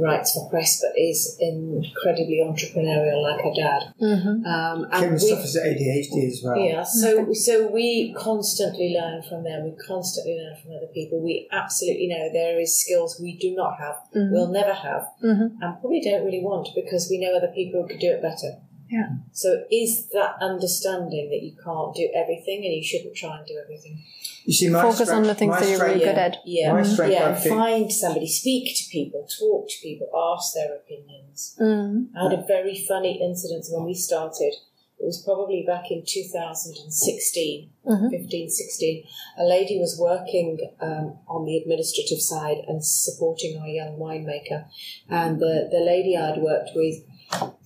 [0.00, 3.82] writes for press, but is incredibly entrepreneurial like her dad.
[3.98, 6.58] hmm Um, and Kim we- suffers ADHD as well.
[6.58, 9.64] yeah, so so we constantly learn from them.
[9.64, 11.20] We constantly learn from other people.
[11.20, 14.32] We absolutely know there is skills we do not have, Mhm.
[14.32, 17.88] we'll never have, hmm and probably don't really want because we know other people who
[17.88, 18.58] could do it better.
[18.90, 19.08] Yeah.
[19.32, 23.58] So is that understanding that you can't do everything and you shouldn't try and do
[23.62, 23.98] everything?
[24.46, 26.36] You see, my Focus on the things that you're really good at.
[26.44, 27.34] Yeah, My strength, yeah.
[27.34, 31.56] Think- find somebody, speak to people, talk to people, ask their opinions.
[31.60, 32.08] Mm.
[32.16, 34.54] I had a very funny incident when we started.
[34.98, 38.10] It was probably back in 2016, Mhm.
[38.10, 39.04] 15, 16.
[39.36, 44.66] A lady was working um, on the administrative side and supporting our young winemaker.
[45.10, 47.02] And the, the lady I'd worked with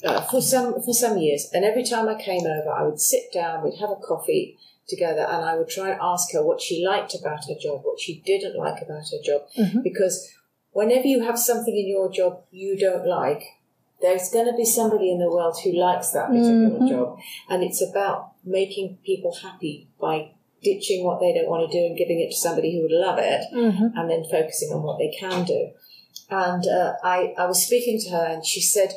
[0.03, 3.31] uh, for some for some years, and every time I came over, I would sit
[3.33, 4.57] down, we'd have a coffee
[4.91, 8.01] together, and I would try and ask her what she liked about her job, what
[8.01, 9.83] she didn't like about her job, Mhm.
[9.83, 10.17] because
[10.73, 13.43] whenever you have something in your job you don't like,
[14.03, 16.89] there's going to be somebody in the world who likes that particular Mhm.
[16.89, 17.19] job,
[17.49, 20.31] and it's about making people happy by
[20.63, 23.19] ditching what they don't want to do and giving it to somebody who would love
[23.19, 25.71] it hmm and then focusing on what they can do.
[26.29, 28.95] And uh, I, I was speaking to her, and she said,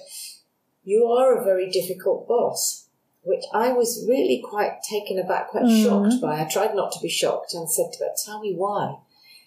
[0.84, 2.83] You are a very difficult boss,
[3.24, 5.84] which I was really quite taken aback, quite Mhm.
[5.84, 6.42] shocked by.
[6.42, 8.98] I tried not to be shocked and said to her, Tell me why.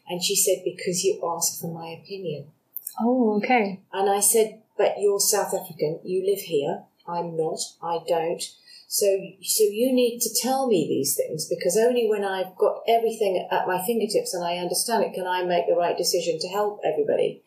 [0.08, 2.52] And she said, Because you asked for my opinion.
[3.00, 3.80] Oh, okay.
[3.92, 6.84] And I said, But you're South African, you live here.
[7.06, 8.42] I'm not, I don't.
[8.88, 9.06] So,
[9.42, 13.66] so you need to tell me these things because only when I've got everything at
[13.66, 17.42] my fingertips and I understand it can I make the right decision to help everybody.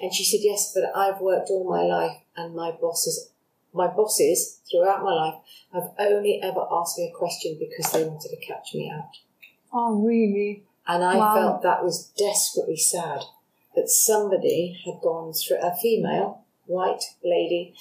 [0.00, 3.29] And she said, yes, but I've worked all my life and my bosses,
[3.72, 5.34] my bosses throughout my life
[5.72, 9.10] have only ever asked me a question because they wanted to catch me out.
[9.72, 10.64] Oh, really?
[10.86, 11.34] And I Wow.
[11.34, 13.22] felt that was desperately sad
[13.76, 17.74] that somebody had gone through, a female, white lady,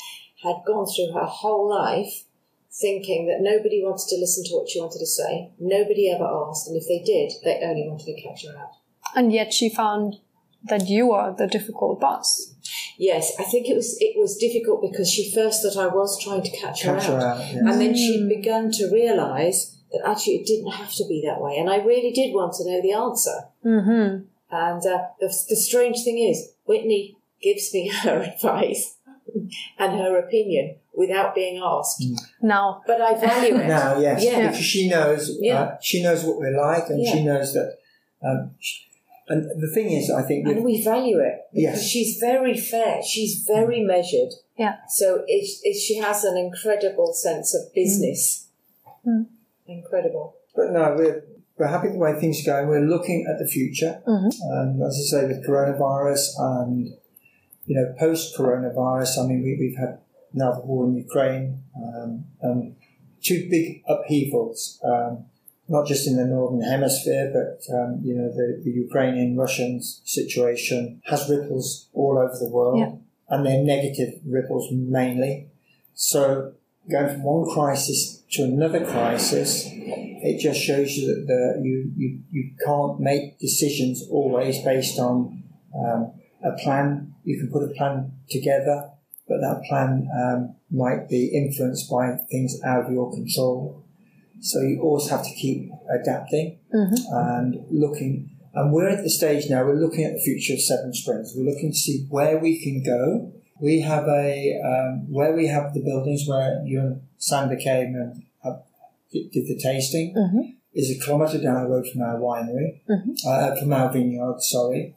[0.44, 2.26] had gone through her whole life
[2.72, 5.52] thinking that nobody wanted to listen to what she wanted to say.
[5.60, 6.68] Nobody ever asked.
[6.68, 8.72] And if they did, they only wanted to catch her out.
[9.16, 10.18] And yet she found
[10.64, 12.54] that you are the difficult boss.
[13.02, 16.44] Yes, I think it was it was difficult because she first thought I was trying
[16.44, 17.38] to catch, Catch her her out.
[17.42, 17.60] out, yeah.
[17.60, 18.28] And then she Mm.
[18.30, 21.56] began to realise that actually it didn't have to be that way.
[21.58, 23.38] And I really did want to know the answer.
[23.66, 24.26] Mm-hmm.
[24.52, 28.98] And uh, the, the strange thing is, Whitney gives me her advice
[29.78, 32.04] and her opinion without being asked.
[32.42, 33.68] Now, But I value it.
[33.68, 34.50] Now, yes, Yeah.
[34.50, 35.62] because she knows, Yeah.
[35.62, 37.78] uh, she knows what we're like, and she knows that.
[38.22, 38.82] Um, sh-
[39.30, 41.84] and the thing is, I think, And we value it because Yes.
[41.88, 43.02] she's very fair.
[43.04, 44.34] She's very measured.
[44.58, 44.76] Yeah.
[44.90, 48.48] So it, it, she has an incredible sense of business.
[49.08, 49.28] Mm.
[49.68, 50.36] Incredible.
[50.56, 51.24] but no, we're
[51.58, 52.68] we're happy the way things are going.
[52.70, 54.32] We're looking at the future, Mhm.
[54.52, 56.88] um, as I say, with coronavirus and
[57.66, 59.20] you know post coronavirus.
[59.20, 60.00] I mean, we, we've had
[60.34, 62.76] now the war in Ukraine um, and
[63.22, 64.80] two big upheavals.
[64.84, 65.26] Um,
[65.70, 71.30] not just in the northern hemisphere, but um, you know the, the Ukrainian-Russian situation has
[71.30, 72.92] ripples all over the world, Yeah.
[73.30, 75.48] and they're negative ripples mainly.
[75.94, 76.54] So
[76.90, 79.66] going from one crisis to another crisis,
[80.30, 85.44] it just shows you that the, you, you you can't make decisions always based on
[85.76, 86.02] um,
[86.44, 87.14] a plan.
[87.24, 88.90] You can put a plan together,
[89.28, 93.84] but that plan um, might be influenced by things out of your control.
[94.42, 96.98] So you always have to keep adapting Mhm.
[97.12, 98.30] and looking.
[98.54, 99.64] And we're at the stage now.
[99.66, 101.34] We're looking at the future of Seven Springs.
[101.36, 103.32] We're looking to see where we can go.
[103.62, 108.24] We have a um, where we have the buildings where you and Sandra came and
[108.44, 108.58] uh,
[109.12, 110.54] did did the tasting Mhm.
[110.74, 113.16] is a kilometre down the road from our winery, Mhm.
[113.28, 114.42] uh, from our vineyard.
[114.42, 114.96] Sorry,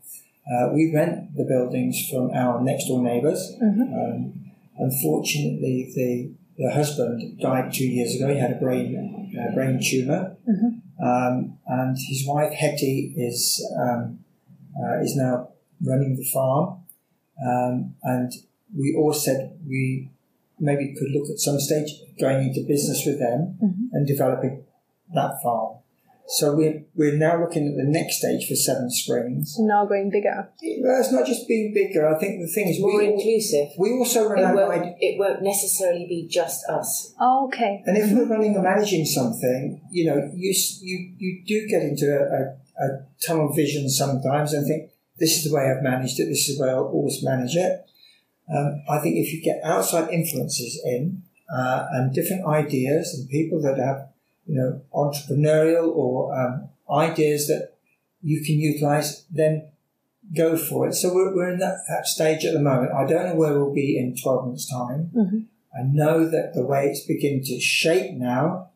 [0.50, 3.52] uh, we rent the buildings from our next door neighbours.
[3.60, 3.92] Mhm.
[3.92, 4.32] Um,
[4.78, 8.32] unfortunately, the the husband died two years ago.
[8.32, 10.82] He had a brain uh, brain tumor, Mhm.
[11.02, 14.18] um, and his wife Hetty is um,
[14.78, 15.48] uh, is now
[15.82, 16.78] running the farm.
[17.44, 18.30] Um, and
[18.76, 20.10] we all said we
[20.60, 21.90] maybe could look at some stage
[22.20, 23.88] going into business with them Mhm.
[23.92, 24.64] and developing
[25.14, 25.78] that farm.
[26.38, 29.56] So we're, we're now looking at the next stage for Seven Springs.
[29.58, 30.48] now going bigger.
[30.80, 32.08] Well, it's not just being bigger.
[32.08, 33.68] I think the thing is More we, inclusive.
[33.78, 34.96] we also run It out won't, ideas.
[35.00, 37.14] it won't necessarily be just us.
[37.20, 37.82] Oh, okay.
[37.84, 42.06] And if we're running and managing something, you know, you you you do get into
[42.06, 46.24] a, a, a tunnel vision sometimes and think, this is the way I've managed it,
[46.26, 47.84] this is the way I'll always manage it.
[48.50, 51.24] Um, I think if you get outside influences in
[51.54, 54.08] uh, and different ideas and people that have,
[54.46, 57.74] you know, entrepreneurial or um, ideas that
[58.22, 59.68] you can utilize, then
[60.36, 60.94] go for it.
[60.94, 62.92] So we're, we're in that, that stage at the moment.
[62.92, 65.10] I don't know where we'll be in 12 months' time.
[65.14, 65.44] Mhm.
[65.74, 68.68] I know that the way it's beginning to shape now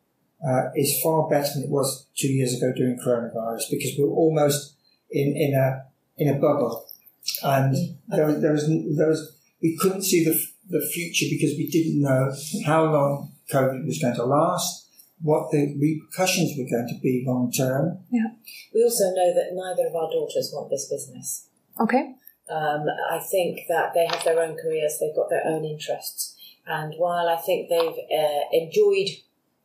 [0.46, 4.74] uh, is far better than it was two years ago during coronavirus because we're almost
[5.10, 5.84] in, in a
[6.18, 6.86] in a bubble,
[7.42, 7.74] and
[8.08, 12.00] there, was- there was there was we couldn't see the the future because we didn't
[12.00, 12.32] know
[12.64, 14.85] how long COVID was going to last,
[15.22, 17.98] what the repercussions were going to be long term.
[18.10, 18.28] Yeah.
[18.74, 21.48] We also know that neither of our daughters want this business.
[21.80, 22.14] Okay.
[22.50, 26.36] Um, I think that they have their own careers, they've got their own interests.
[26.66, 27.78] And while I think they've
[28.18, 29.08] uh, enjoyed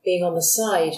[0.04, 0.94] being on the side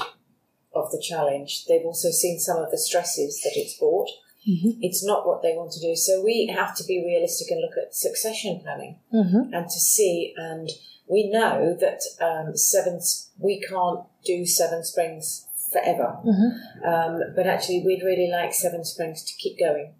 [0.74, 4.10] of the challenge, they've also seen some of the stresses that it's brought.
[4.48, 4.78] Mhm.
[4.82, 5.96] It's not what they want to do.
[5.96, 9.54] So we have to be realistic and look at succession planning Mm-hmm.
[9.54, 10.34] and to see.
[10.38, 10.70] And
[11.08, 13.00] we know that um, seven,
[13.38, 16.18] we can't do Seven Springs forever.
[16.26, 16.86] Mm-hmm.
[16.88, 19.94] Um, but actually, we'd really like Seven Springs to keep going.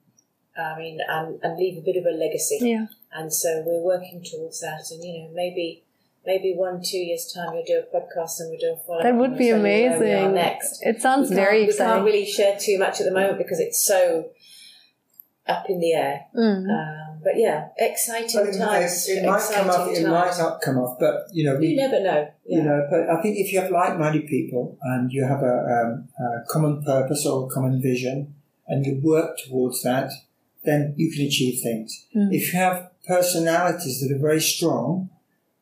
[0.58, 2.60] I mean, and, and leave a bit of a legacy.
[2.62, 2.86] Yeah.
[3.12, 4.84] And so we're working towards that.
[4.92, 5.84] And, you know, maybe
[6.26, 9.04] maybe one, two years' time you'll do a podcast and we'll do a follow up.
[9.04, 10.34] That would be amazing.
[10.34, 10.80] next.
[10.82, 11.94] It sounds very can't, we exciting.
[11.94, 14.30] can't really share too much at the moment because it's so
[15.48, 16.26] up in the air.
[16.36, 16.70] Mm.
[16.70, 19.08] Um, but yeah, exciting But it, might, times.
[19.10, 22.02] it might come off, it might not come off, but you know, we, You never
[22.02, 22.28] know.
[22.46, 22.58] Yeah.
[22.58, 22.88] you know.
[22.90, 25.56] But I think if you have like-minded people and you have a,
[25.86, 28.36] um, a common purpose or a common vision,
[28.68, 30.10] and you work towards that,
[30.64, 32.06] then you can achieve things.
[32.16, 32.30] Mm.
[32.34, 35.10] If you have personalities that are very strong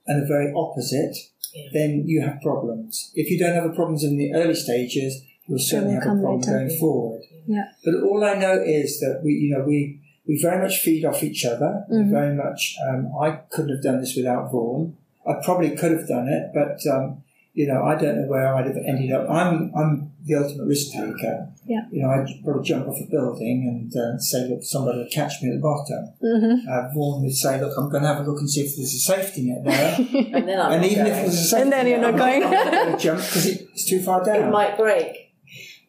[0.06, 1.16] and are very opposite,
[1.54, 1.70] Yeah.
[1.74, 3.12] then you have problems.
[3.16, 6.42] If you don't have a problems in the early stages, you'll certainly have a problem
[6.42, 7.22] going forward.
[7.48, 7.66] Yeah.
[7.84, 11.24] But all I know is that we, you know, we we very much feed off
[11.24, 11.84] each other.
[11.92, 12.10] Mhm.
[12.12, 12.76] very much.
[12.88, 14.96] Um, I couldn't have done this without Vaughan.
[15.28, 18.66] I probably could have done it, but um, you know, I don't know where I'd
[18.66, 19.30] have ended up.
[19.30, 21.50] I'm I'm the ultimate risk taker.
[21.66, 21.82] Yeah.
[21.92, 25.42] You know, I'd probably jump off a building and uh, say, look, somebody will catch
[25.42, 26.14] me at the bottom.
[26.22, 28.76] hmm Uh, Vaughan would say, look, I'm going to have a look and see if
[28.76, 29.96] there's a safety net there.
[30.36, 31.08] And then I'm and even going.
[31.12, 32.52] if there's a safety And then you're net, not I'm going.
[32.52, 34.36] not going to jump because it's too far down.
[34.48, 35.31] it might break.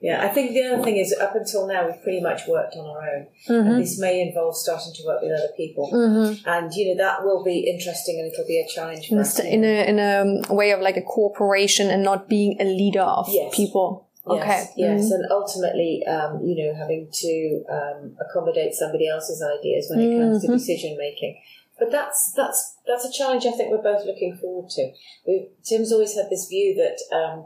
[0.03, 2.85] Yeah, I think the other thing is up until now we've pretty much worked on
[2.93, 3.27] our own.
[3.47, 5.85] hmm And this may involve starting to work with other people.
[5.91, 9.19] hmm And you know that will be interesting and it'll be a challenge for In,
[9.19, 9.39] a, us.
[9.39, 13.07] in a in a um, way of like a cooperation and not being a leader
[13.21, 13.55] of Yes.
[13.57, 14.09] people.
[14.27, 14.47] Okay.
[14.47, 15.15] Yes, yes, Mhm.
[15.15, 17.33] and ultimately, um, you know, having to
[17.77, 20.53] um, accommodate somebody else's ideas when it comes to Mhm.
[20.59, 21.35] decision making.
[21.79, 24.83] But that's that's that's a challenge I think we're both looking forward to.
[25.27, 27.37] we Tim's always had this view that, um,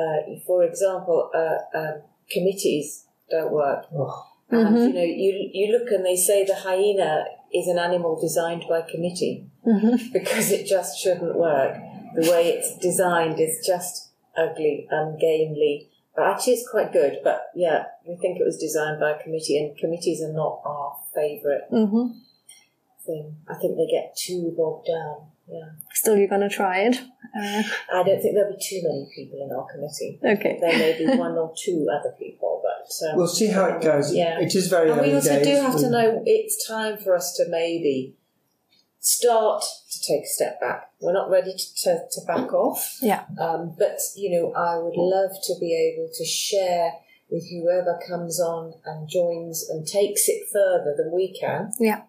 [0.00, 1.94] uh, for example, uh, um,
[2.30, 3.86] committees don't work.
[3.94, 4.86] Oh, And Mhm.
[4.88, 8.82] you know, you you look and they say the hyena is an animal designed by
[8.82, 9.36] committee
[9.66, 10.12] Mhm.
[10.16, 11.72] because it just shouldn't work.
[12.14, 15.88] The way it's designed is just ugly, ungainly.
[16.14, 17.14] But actually, it's quite good.
[17.24, 20.96] But yeah, we think it was designed by a committee, and committees are not our
[21.14, 22.14] favourite Mhm.
[23.04, 23.36] thing.
[23.48, 25.16] I think they get too bogged down.
[25.48, 26.96] Yeah, Still, you're gonna try it.
[26.96, 30.18] Uh, I don't think there'll be too many people in our committee.
[30.24, 30.58] okay.
[30.60, 34.12] There may be one or two other people, but um, we'll see how it goes.
[34.14, 34.40] Yeah.
[34.40, 35.46] It is very And we also days.
[35.46, 38.16] do have to know it's time for us to maybe
[38.98, 40.90] start to take a step back.
[41.00, 42.98] We're not ready to, to, to back off.
[43.00, 43.24] Yeah.
[43.38, 46.92] Um, but, you know, I would love to be able to share
[47.30, 51.72] with whoever comes on and joins and takes it further than we can.
[51.78, 52.02] Yeah.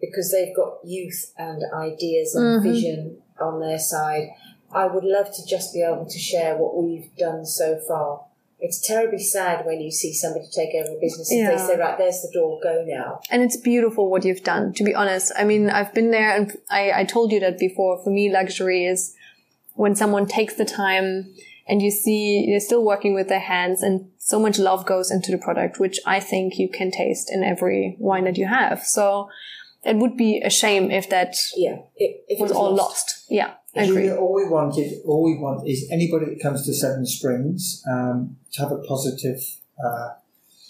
[0.00, 2.62] Because they've got youth and ideas and Mhm.
[2.62, 4.30] vision on their side.
[4.72, 8.24] I would love to just be able to share what we've done so far.
[8.60, 11.50] It's terribly sad when you see somebody take over a business and Yeah.
[11.50, 13.20] they say, right, there's the door, go now.
[13.30, 15.32] And it's beautiful what you've done, to be honest.
[15.36, 18.02] I mean, I've been there and I, I told you that before.
[18.02, 19.14] For me, luxury is
[19.74, 21.32] when someone takes the time
[21.68, 25.30] and you see they're still working with their hands and so much love goes into
[25.30, 28.84] the product, which I think you can taste in every wine that you have.
[28.84, 29.28] So
[29.84, 31.78] it would be a shame if that Yeah.
[31.96, 33.24] If, if it was all lost.
[33.28, 34.06] Yeah, I agree.
[34.06, 38.36] Julia, all we wanted, all we want is anybody that comes to Seven Springs um,
[38.52, 39.40] to have a positive
[39.82, 40.08] uh,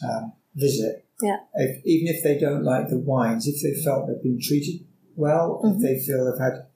[0.08, 1.04] um, visit.
[1.22, 1.38] Yeah.
[1.54, 4.84] If, even if they don't like the wines, if they felt they've been treated
[5.16, 5.76] well, Mhm.
[5.76, 6.66] if they feel they've had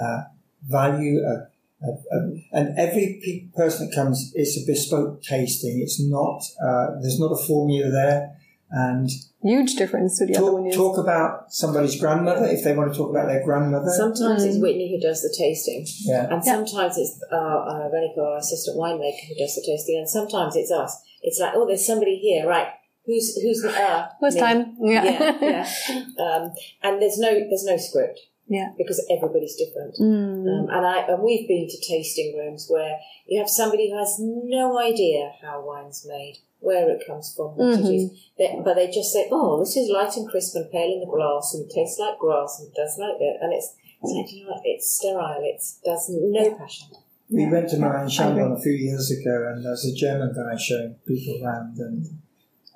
[0.00, 0.22] uh,
[0.68, 1.46] value, uh,
[1.84, 5.80] uh, uh, and every pe- person that comes, it's a bespoke tasting.
[5.80, 6.42] It's not.
[6.62, 8.36] Uh, there's not a formula there,
[8.70, 9.10] and
[9.42, 10.62] Huge difference to the other one.
[10.64, 13.90] talk, is- talk about somebody's grandmother if they want to talk about their grandmother.
[13.96, 14.62] Sometimes it's Mm.
[14.62, 16.24] Whitney who does the tasting, yeah.
[16.30, 16.52] and Yeah.
[16.54, 20.70] sometimes it's uh, uh, Renica, our assistant winemaker, who does the tasting, and sometimes it's
[20.70, 21.00] us.
[21.22, 22.68] It's like, oh, there's somebody here, right?
[23.06, 24.76] Who's who's uh, First time.
[24.80, 25.04] Yeah.
[25.04, 26.04] yeah, yeah.
[26.24, 28.20] Um, and there's no there's no script.
[28.46, 28.70] Yeah.
[28.76, 29.94] because everybody's different.
[30.00, 30.42] Mm.
[30.48, 34.16] Um, and I and we've been to tasting rooms where you have somebody who has
[34.18, 38.10] no idea how wine's made, where it comes from, what it is.
[38.38, 41.06] They, but they just say, "Oh, this is light and crisp and pale in the
[41.06, 44.52] glass, and tastes like grass, and does like that." And it's it's like you know,
[44.52, 44.62] what?
[44.64, 45.42] it's sterile.
[45.42, 46.88] It does no passion.
[47.30, 48.12] We went to Marin agree.
[48.12, 52.06] Chandon a few years ago, and there was a German guy showing people around, and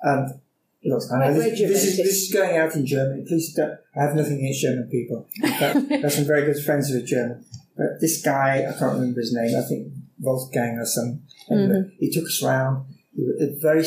[0.01, 0.39] and
[0.83, 3.25] look, I know Quite this, this is this is going out in Germany.
[3.27, 3.77] Please don't.
[3.95, 5.27] I have nothing against German people.
[5.43, 7.43] In I have some very good friends who are German.
[7.77, 9.53] But this guy, I can't remember his name.
[9.57, 11.23] I think Wolfgang or some.
[11.49, 11.91] and Mhm.
[11.99, 12.85] He took us round.
[13.61, 13.83] Very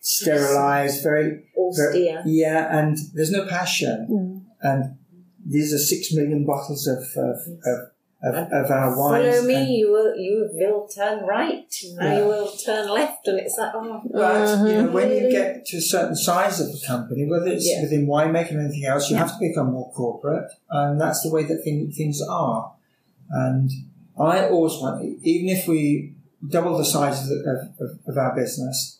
[0.00, 1.44] sterilized, very,
[1.76, 4.06] very yeah, and there's no passion.
[4.10, 4.44] Mm.
[4.62, 4.98] And
[5.46, 9.36] these are six million bottles of of, of, of, of our wines.
[9.36, 11.64] Follow me, you will you will turn right.
[11.82, 12.18] Yeah.
[12.18, 15.78] you will turn left, and it's like oh, But you know, when you get to
[15.78, 17.82] a certain size of the company, whether it's Yeah.
[17.82, 19.22] within winemaking or anything else, you Yeah.
[19.26, 22.72] have to become more corporate, and that's the way that thing, things are.
[23.30, 23.70] And
[24.18, 26.14] I always want, even if we
[26.46, 28.98] double the size of, of, of, of our business,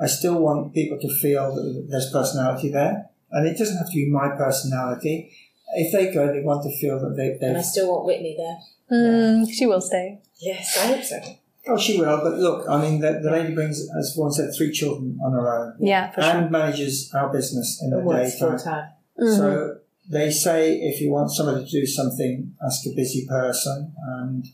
[0.00, 3.94] I still want people to feel that there's personality there, and it doesn't have to
[3.94, 5.32] be my personality.
[5.74, 8.58] If they go, they want to feel that they, and I still want Whitney there.
[8.92, 10.20] Mm, she will stay.
[10.40, 11.20] Yes, I hope so.
[11.68, 12.18] Oh, she will.
[12.18, 15.48] But look, I mean, the, the lady brings, as one said, three children on her
[15.54, 16.30] own Yeah, for sure.
[16.30, 18.64] and manages our business in the And works full daytime.
[18.64, 18.88] time.
[19.20, 19.36] Mhm.
[19.36, 19.76] So
[20.10, 23.92] they say if you want somebody to do something, ask a busy person.
[24.08, 24.44] And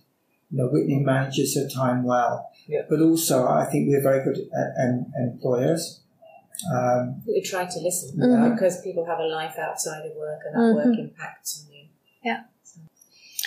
[0.51, 2.51] you know, Whitney manages her time well.
[2.67, 2.83] Yeah.
[2.89, 6.01] But also, I think we're very good at, em- employers.
[6.75, 8.55] Um, We try to listen Mhm.
[8.55, 10.75] because people have a life outside of work and that Mhm.
[10.75, 11.85] work impacts on you.
[12.25, 12.45] Yeah.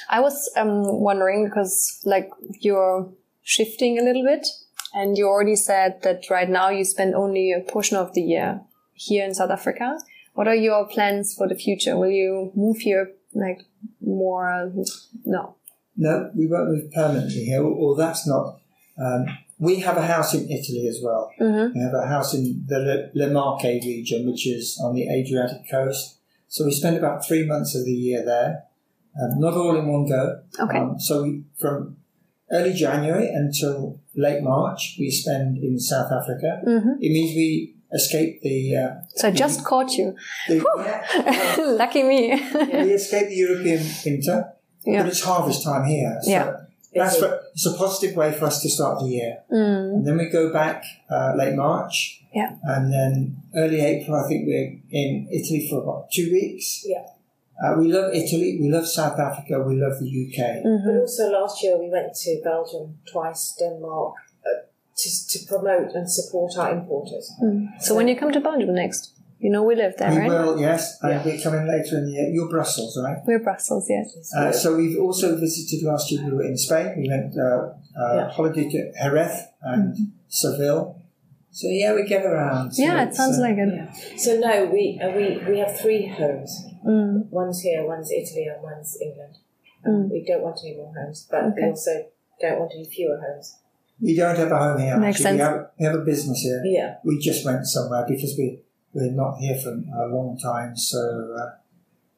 [0.09, 2.29] I was um, wondering because, like,
[2.59, 3.09] you're
[3.43, 4.47] shifting a little bit,
[4.93, 8.61] and you already said that right now you spend only a portion of the year
[8.93, 9.97] here in South Africa.
[10.33, 11.97] What are your plans for the future?
[11.97, 13.61] Will you move here, like,
[14.01, 14.71] more?
[15.25, 15.55] No.
[15.97, 18.59] No, we won't move permanently here, or that's not.
[18.97, 19.25] Um,
[19.59, 21.31] we have a house in Italy as well.
[21.39, 21.77] Mm-hmm.
[21.77, 25.69] We have a house in the Le- Le Marche region, which is on the Adriatic
[25.69, 26.17] coast.
[26.47, 28.63] So we spend about three months of the year there,
[29.21, 30.41] um, not all in one go.
[30.59, 30.77] Okay.
[30.77, 31.97] Um, so we, from
[32.51, 36.61] early January until late March, we spend in South Africa.
[36.67, 36.93] Mm-hmm.
[36.99, 40.15] It means we escape the, uh, So I just caught you.
[40.47, 42.29] the yeah, Lucky me.
[42.53, 44.53] we escape the European winter,
[44.85, 45.03] Yeah.
[45.03, 46.17] but it's harvest time here.
[46.21, 46.55] So Yeah.
[46.93, 49.37] that's for, it's a positive way for us to start the year.
[49.51, 49.93] Mm.
[49.95, 52.23] And then we go back uh, late March.
[52.33, 52.55] Yeah.
[52.63, 56.83] And then early April, I think we're in Italy for about two weeks.
[56.85, 57.05] Yeah.
[57.63, 60.63] Uh, we love Italy, we love South Africa, we love the UK.
[60.63, 60.99] But Mm-hmm.
[61.01, 64.15] also last year we went to Belgium twice, Denmark,
[64.45, 64.49] uh,
[64.97, 67.31] to, to promote and support our importers.
[67.79, 69.11] So when you come to Belgium next,
[69.43, 70.29] you know we live there, we right?
[70.29, 71.23] will, yes, and Yeah.
[71.25, 72.27] we're coming later in the year.
[72.35, 73.17] You're Brussels, right?
[73.27, 74.07] We're Brussels, yes.
[74.37, 78.15] Uh, so we've also visited last year, we were in Spain, we went uh, uh,
[78.17, 78.29] Yeah.
[78.29, 79.95] holiday to Jerez and
[80.27, 80.83] Seville.
[81.59, 82.71] So yeah, we get around.
[82.73, 83.69] So Yeah, it sounds uh, like it.
[83.75, 83.91] Yeah.
[84.23, 86.51] So no, we uh, we we have three homes.
[86.87, 87.29] Mm.
[87.29, 89.35] One's here, one's Italy, and one's England.
[89.85, 90.09] Mm.
[90.13, 91.91] We don't want any more homes, but we also
[92.41, 93.57] don't want any fewer homes.
[93.99, 94.97] We don't have a home here.
[94.97, 95.33] Makes actually.
[95.33, 95.49] We sense.
[95.57, 96.61] have, we have a business here.
[96.65, 96.95] Yeah.
[97.03, 98.47] we just went somewhere because we
[98.93, 100.75] we're not here for a long time.
[100.75, 101.51] So uh,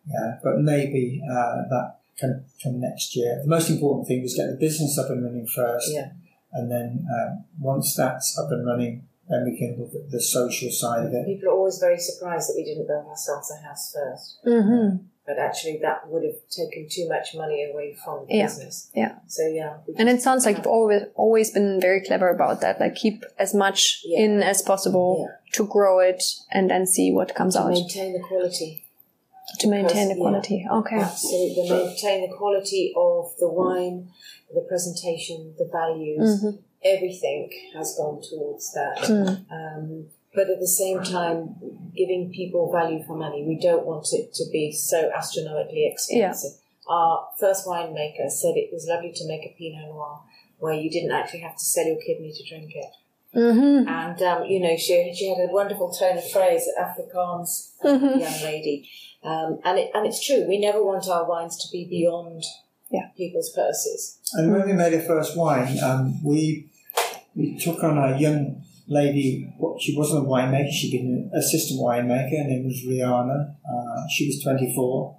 [0.07, 3.39] yeah, but maybe uh, that can come next year.
[3.43, 6.09] The most important thing was get the business up and running first, Yeah.
[6.51, 10.69] and then um, once that's up and running, then we can look at the social
[10.71, 11.25] side of it.
[11.25, 14.39] People are always very surprised that we didn't build ourselves a house first.
[14.45, 14.97] Mm-hmm.
[15.25, 18.47] But actually, that would have taken too much money away from the Yeah.
[18.47, 18.89] business.
[18.93, 19.15] Yeah.
[19.27, 19.77] So yeah.
[19.97, 22.79] And it sounds like you've always always been very clever about that.
[22.81, 24.19] Like keep as much Yeah.
[24.25, 25.35] in as possible Yeah.
[25.53, 26.21] to grow it
[26.51, 27.63] and then see what comes out.
[27.63, 28.79] to out maintain the quality.
[29.59, 30.65] to maintain the quality.
[30.79, 30.95] Okay.
[30.97, 34.07] Absolutely, maintain the quality of the wine,
[34.53, 36.43] the presentation, the values.
[36.43, 36.59] Mhm.
[36.83, 38.97] Everything has gone towards that.
[38.99, 39.45] Mm.
[39.51, 41.55] Um, but at the same time,
[41.95, 43.43] giving people value for money.
[43.43, 46.59] We don't want it to be so astronomically expensive.
[46.89, 50.19] Our first winemaker said it was lovely to make a Pinot Noir
[50.59, 52.91] where you didn't actually have to sell your kidney to drink it.
[53.35, 53.87] Mm-hmm.
[53.87, 58.19] And, um, you know, she, she had a wonderful tone of phrase, Afrikaans Mhm.
[58.19, 58.87] young lady.
[59.23, 62.43] Um, and, it, and it's true, we never want our wines to be beyond
[62.91, 63.07] Yeah.
[63.17, 64.19] people's purses.
[64.33, 66.69] And when we made our first wine, um, we
[67.35, 69.53] we took on a young lady.
[69.57, 72.43] Well, she wasn't a winemaker; she'd been an assistant winemaker.
[72.43, 73.55] Her name was Rihanna.
[73.67, 75.17] Uh, she was twenty four.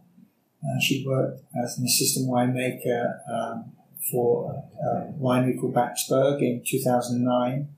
[0.63, 3.73] Uh, she worked as an assistant winemaker um,
[4.11, 7.69] for a winery called Backsberg in two thousand nine.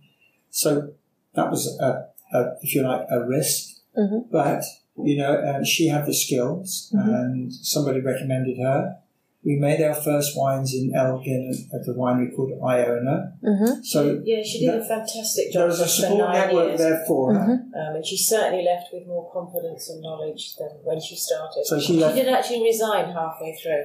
[0.51, 0.93] So
[1.35, 3.77] that was a, a, if you like, a risk.
[3.97, 4.31] Mhm.
[4.31, 4.63] But
[5.03, 7.15] you know, uh, she had the skills, Mhm.
[7.15, 8.99] and somebody recommended her.
[9.47, 13.33] We made our first wines in Elgin at the winery called Iona.
[13.45, 13.83] Mm-hmm.
[13.85, 16.81] So Yeah, she did a That- fantastic there job was a support nine network years.
[16.81, 17.53] there for her.
[17.53, 21.65] Um, and she certainly left with more confidence and knowledge than when she started.
[21.65, 23.85] So she left- did actually resign halfway through,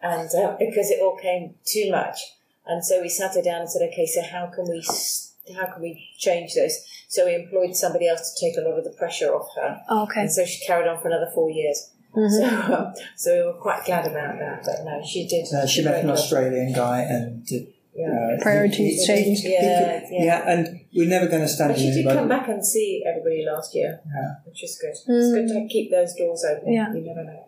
[0.00, 2.18] and uh, because it all came too much,
[2.64, 5.66] and so we sat her down and said, "Okay, so how can we s- how
[5.66, 6.74] can we change this?"
[7.08, 10.20] So we employed somebody else to take a lot of the pressure off her, Okay.
[10.20, 11.90] and so she carried on for another four years.
[12.16, 12.30] Mhm.
[12.30, 14.62] So, um, so we were quite glad about that.
[14.64, 15.46] But no, she did.
[15.52, 16.16] Uh, she met an well.
[16.16, 17.68] Australian guy and did.
[17.94, 18.06] Yeah.
[18.08, 19.42] Uh, Priorities he- he- changed.
[19.42, 20.24] he- he Yeah, yeah.
[20.24, 23.44] yeah, and we're never going to stand But she did come back and see everybody
[23.44, 24.30] last year, Yeah.
[24.46, 24.90] which is good.
[24.90, 25.06] It's
[25.36, 26.70] good to keep those doors open.
[26.70, 26.74] Mm.
[26.74, 26.92] Yeah.
[26.94, 27.44] You never know.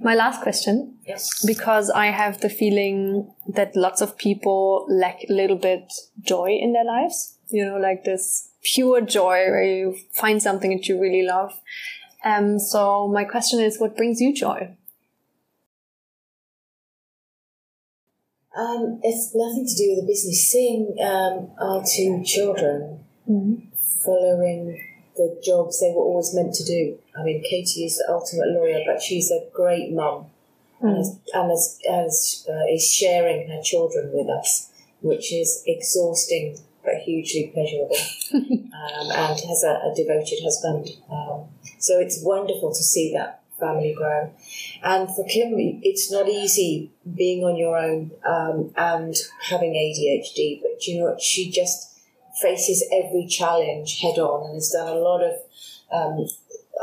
[0.00, 1.28] My last question, Yes.
[1.44, 5.84] because I have the feeling that lots of people lack a little bit
[6.22, 7.34] joy in their lives.
[7.50, 11.52] You know, like this pure joy where you find something that you really love.
[12.24, 14.76] Um, so my question is, what brings you joy?
[18.56, 20.42] Um, it's nothing to do with the business.
[20.50, 23.56] Seeing um, our two children Mm-hmm.
[24.06, 24.82] following
[25.14, 26.98] the jobs they were always meant to do.
[27.14, 30.28] I mean, Katie is the ultimate lawyer, but she's a great mum
[30.80, 34.70] and, is, and is, is, uh, is sharing her children with us.
[35.02, 37.96] which is exhausting but hugely pleasurable,
[38.34, 40.88] um, and has a, a devoted husband.
[41.10, 41.48] Um,
[41.78, 44.32] so it's wonderful to see that family grow.
[44.82, 50.86] And for Kim, it's not easy being on your own um, and having ADHD, but
[50.86, 51.20] you know what?
[51.20, 52.00] She just
[52.40, 55.34] faces every challenge head on and has done a lot of,
[55.92, 56.26] um,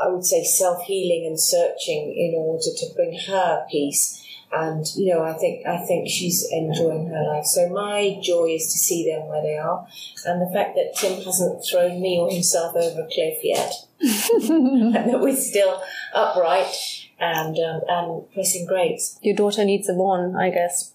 [0.01, 4.21] I would say, self healing and searching in order to bring her peace
[4.55, 7.45] and you know I think I think she's enjoying her life.
[7.45, 9.85] So my joy is to see them where they are,
[10.25, 14.95] and the fact that Tim hasn't thrown me or himself over a cliff yet, and
[15.11, 15.81] that we're still
[16.13, 16.73] upright
[17.19, 19.19] and um, and pressing grapes.
[19.21, 20.94] Your daughter needs a one, I guess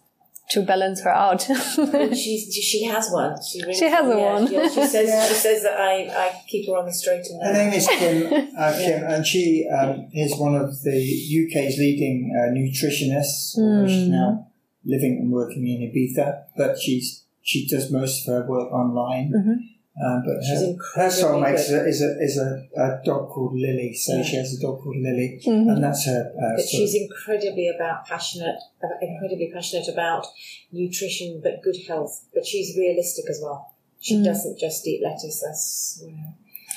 [0.50, 1.42] to balance her out.
[1.42, 3.36] She's, she has one.
[3.42, 4.52] She, really, she has a yeah, one.
[4.52, 5.26] Yeah, she says yeah.
[5.26, 7.54] she says that I, I keep her on the straight and narrow.
[7.54, 12.36] Her name is Kim, uh, Kim and she um, is one of the UK's leading
[12.36, 13.56] uh, nutritionists.
[13.58, 13.88] Mm.
[13.88, 14.48] She's now
[14.84, 19.32] living and working in Ibiza, but she's she does most of her work online.
[19.32, 19.54] Mm-hmm.
[19.98, 23.92] Um, but her, her soulmate is, a, is, a, is a, a, dog called Lily,
[23.92, 24.22] so yeah.
[24.22, 25.68] she has a dog called Lily, mm-hmm.
[25.68, 26.32] and that's her.
[26.32, 28.60] Uh, but she's incredibly about passionate,
[29.02, 30.26] incredibly passionate about
[30.70, 32.24] nutrition, but good health.
[32.32, 33.74] But she's realistic as well.
[33.98, 34.24] She mm.
[34.24, 35.42] doesn't just eat lettuce.
[35.44, 36.34] That's you know.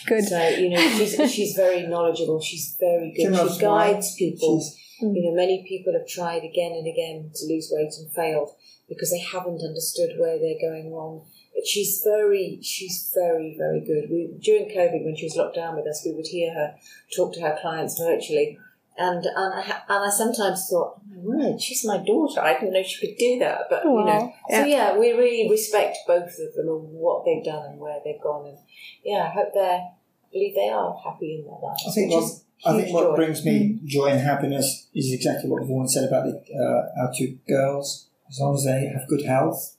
[0.07, 0.23] good.
[0.25, 2.41] So you know, she's she's very knowledgeable.
[2.41, 3.37] She's very good.
[3.37, 4.59] She, she guides people.
[4.59, 8.49] She's, you know, many people have tried again and again to lose weight and failed
[8.89, 14.09] because they haven't understood where they're going wrong but she's very, she's very, very good.
[14.09, 16.75] We during COVID, when she was locked down with us, we would hear her
[17.15, 18.57] talk to her clients virtually,
[18.97, 22.41] and and I, and I sometimes thought, oh my word, she's my daughter.
[22.41, 24.33] I didn't know she could do that, but you know.
[24.49, 24.61] Yeah.
[24.61, 28.21] So yeah, we really respect both of them and what they've done and where they've
[28.21, 28.57] gone, and
[29.03, 31.83] yeah, I hope they're, I believe they are happy in their lives.
[31.87, 32.31] I think what,
[32.65, 33.15] I think what joy.
[33.15, 33.85] brings me mm.
[33.85, 38.09] joy and happiness is exactly what Vaughan said about the, uh, our two girls.
[38.29, 39.75] As long as they have good health,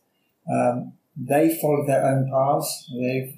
[0.48, 2.90] um, they followed their own paths.
[2.92, 3.34] They've,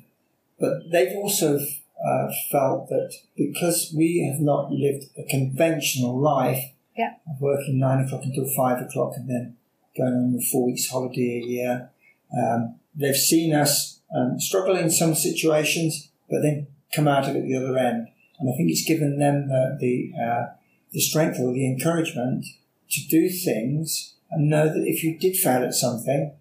[0.59, 6.63] but they've also uh, felt that because we have not lived a conventional life
[6.97, 7.15] yeah.
[7.29, 9.57] of working nine o'clock until five o'clock and then
[9.97, 11.91] going on a four weeks holiday a year,
[12.37, 17.47] um, they've seen us um, struggle in some situations, but then come out of it
[17.47, 18.09] the other end.
[18.39, 20.47] And I think it's given them the the, uh,
[20.93, 22.45] the strength or the encouragement
[22.91, 26.33] to do things and know that if you did fail at something,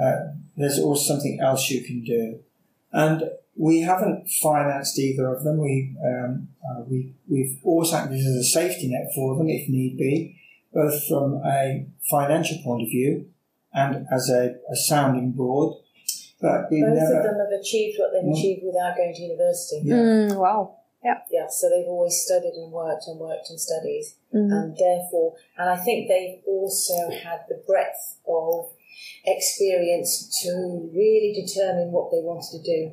[0.00, 0.16] uh,
[0.58, 2.40] there's always something else you can do.
[2.92, 5.58] And we haven't financed either of them.
[5.58, 9.96] We, um, uh, we, we've always acted as a safety net for them if need
[9.96, 10.40] be,
[10.72, 13.26] both from a financial point of view
[13.72, 15.76] and as a, a sounding board.
[16.40, 18.38] But Both never, of them have achieved what they've mm.
[18.38, 19.82] achieved without going to university.
[19.84, 19.96] Yeah.
[19.96, 20.76] Mm, wow.
[21.04, 21.18] Yeah.
[21.30, 21.46] Yeah.
[21.50, 24.04] So they've always studied and worked and worked and studied.
[24.32, 24.52] Mm-hmm.
[24.52, 28.70] And therefore, and I think they've also had the breadth of
[29.24, 32.92] experience to really determine what they wanted to do.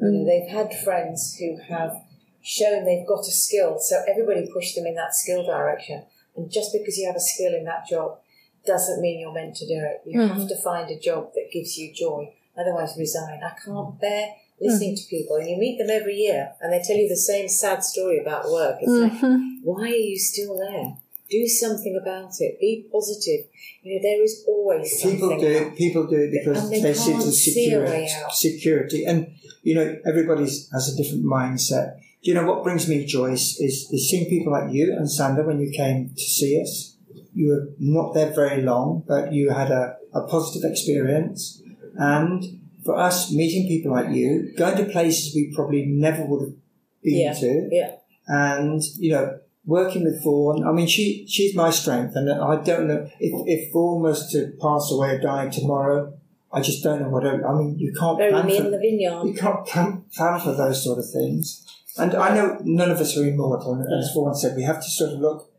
[0.00, 0.02] Mm.
[0.02, 0.26] You know, mm.
[0.26, 1.94] they've had friends who have
[2.42, 6.04] shown they've got a skill, so everybody pushed them in that skill direction.
[6.36, 8.18] And just because you have a skill in that job
[8.66, 10.02] doesn't mean you're meant to do it.
[10.06, 10.40] You mm-hmm.
[10.40, 12.34] have to find a job that gives you joy.
[12.56, 13.40] Otherwise, resign.
[13.42, 15.02] I can't bear listening mm.
[15.02, 17.82] to people, and you meet them every year, and they tell you the same sad
[17.82, 18.76] story about work.
[18.80, 19.26] It's mm-hmm.
[19.26, 20.96] like, why are you still there?
[21.32, 22.60] Do something about it.
[22.60, 23.46] Be positive.
[23.82, 25.18] You know, there is always something.
[25.18, 25.76] people do it.
[25.76, 28.08] People do it because they, they see the security.
[28.32, 31.96] Security, and you know, everybody has a different mindset.
[32.22, 35.10] Do you know what brings me joy is, is, is seeing people like you and
[35.10, 36.96] Sandra when you came to see us.
[37.34, 41.62] You were not there very long, but you had a, a positive experience,
[41.96, 46.54] and for us, meeting people like you, going to places we probably never would have
[47.02, 47.32] been yeah.
[47.32, 47.94] to, yeah.
[48.26, 52.88] and you know, working with Vaughan, I mean, she she's my strength, and I don't
[52.88, 56.14] know if if Vaughan was to pass away or die tomorrow.
[56.52, 57.26] I just don't know what.
[57.26, 59.24] I, I mean, you can't Bury plan me for, in the vineyard.
[59.24, 61.66] You can't plan, plan for those sort of things.
[61.96, 63.74] And I know none of us are immortal.
[63.74, 65.50] And as Vaughan said, we have to sort of look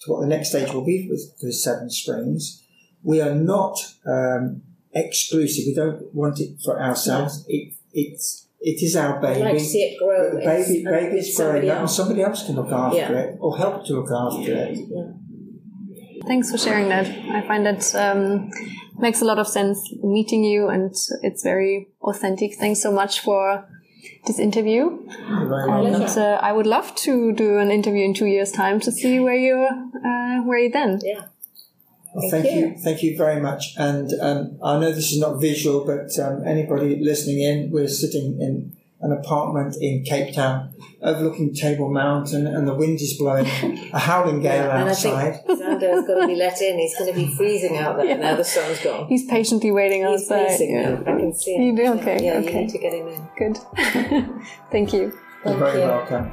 [0.00, 2.62] to what the next stage will be with, the Seven Springs.
[3.02, 5.64] We are not um, exclusive.
[5.66, 7.44] We don't want it for ourselves.
[7.48, 9.42] It, it's it is our baby.
[9.42, 10.30] I'd like to see it grow.
[10.30, 13.12] The baby, baby's growing up, and somebody else can look after yeah.
[13.12, 14.78] it or help to look after it.
[14.78, 16.26] Yeah.
[16.26, 17.06] Thanks for sharing that.
[17.06, 18.50] I find that um,
[18.98, 22.54] makes a lot of sense meeting you, and it's very authentic.
[22.54, 23.66] Thanks so much for
[24.26, 24.98] this interview.
[25.08, 29.20] And uh, I would love to do an interview in two years' time to see
[29.20, 31.00] where you uh, where you then.
[31.02, 31.26] Yeah.
[32.14, 32.66] Well, thank, thank you.
[32.68, 32.78] you.
[32.82, 33.74] thank you very much.
[33.76, 38.40] And um, I know this is not visual, but um, anybody listening in, we're sitting
[38.40, 43.46] in an apartment in Cape Town overlooking Table Mountain, and the wind is blowing
[43.92, 45.44] a howling gale and I outside.
[45.46, 46.76] think Xander's got to be let in.
[46.80, 48.16] He's going to be freezing out there Yeah.
[48.16, 49.06] now the sun's gone.
[49.06, 50.46] He's patiently waiting He's outside.
[50.48, 50.88] freezing yeah.
[50.90, 51.00] now.
[51.02, 51.62] I can see him.
[51.62, 51.92] You do?
[52.00, 52.60] Okay, Yeah, you okay.
[52.62, 53.28] need to get him in.
[53.38, 53.58] Good.
[54.72, 55.00] Thank you.
[55.00, 55.12] You're
[55.44, 55.86] Thank very you.
[55.86, 56.30] welcome.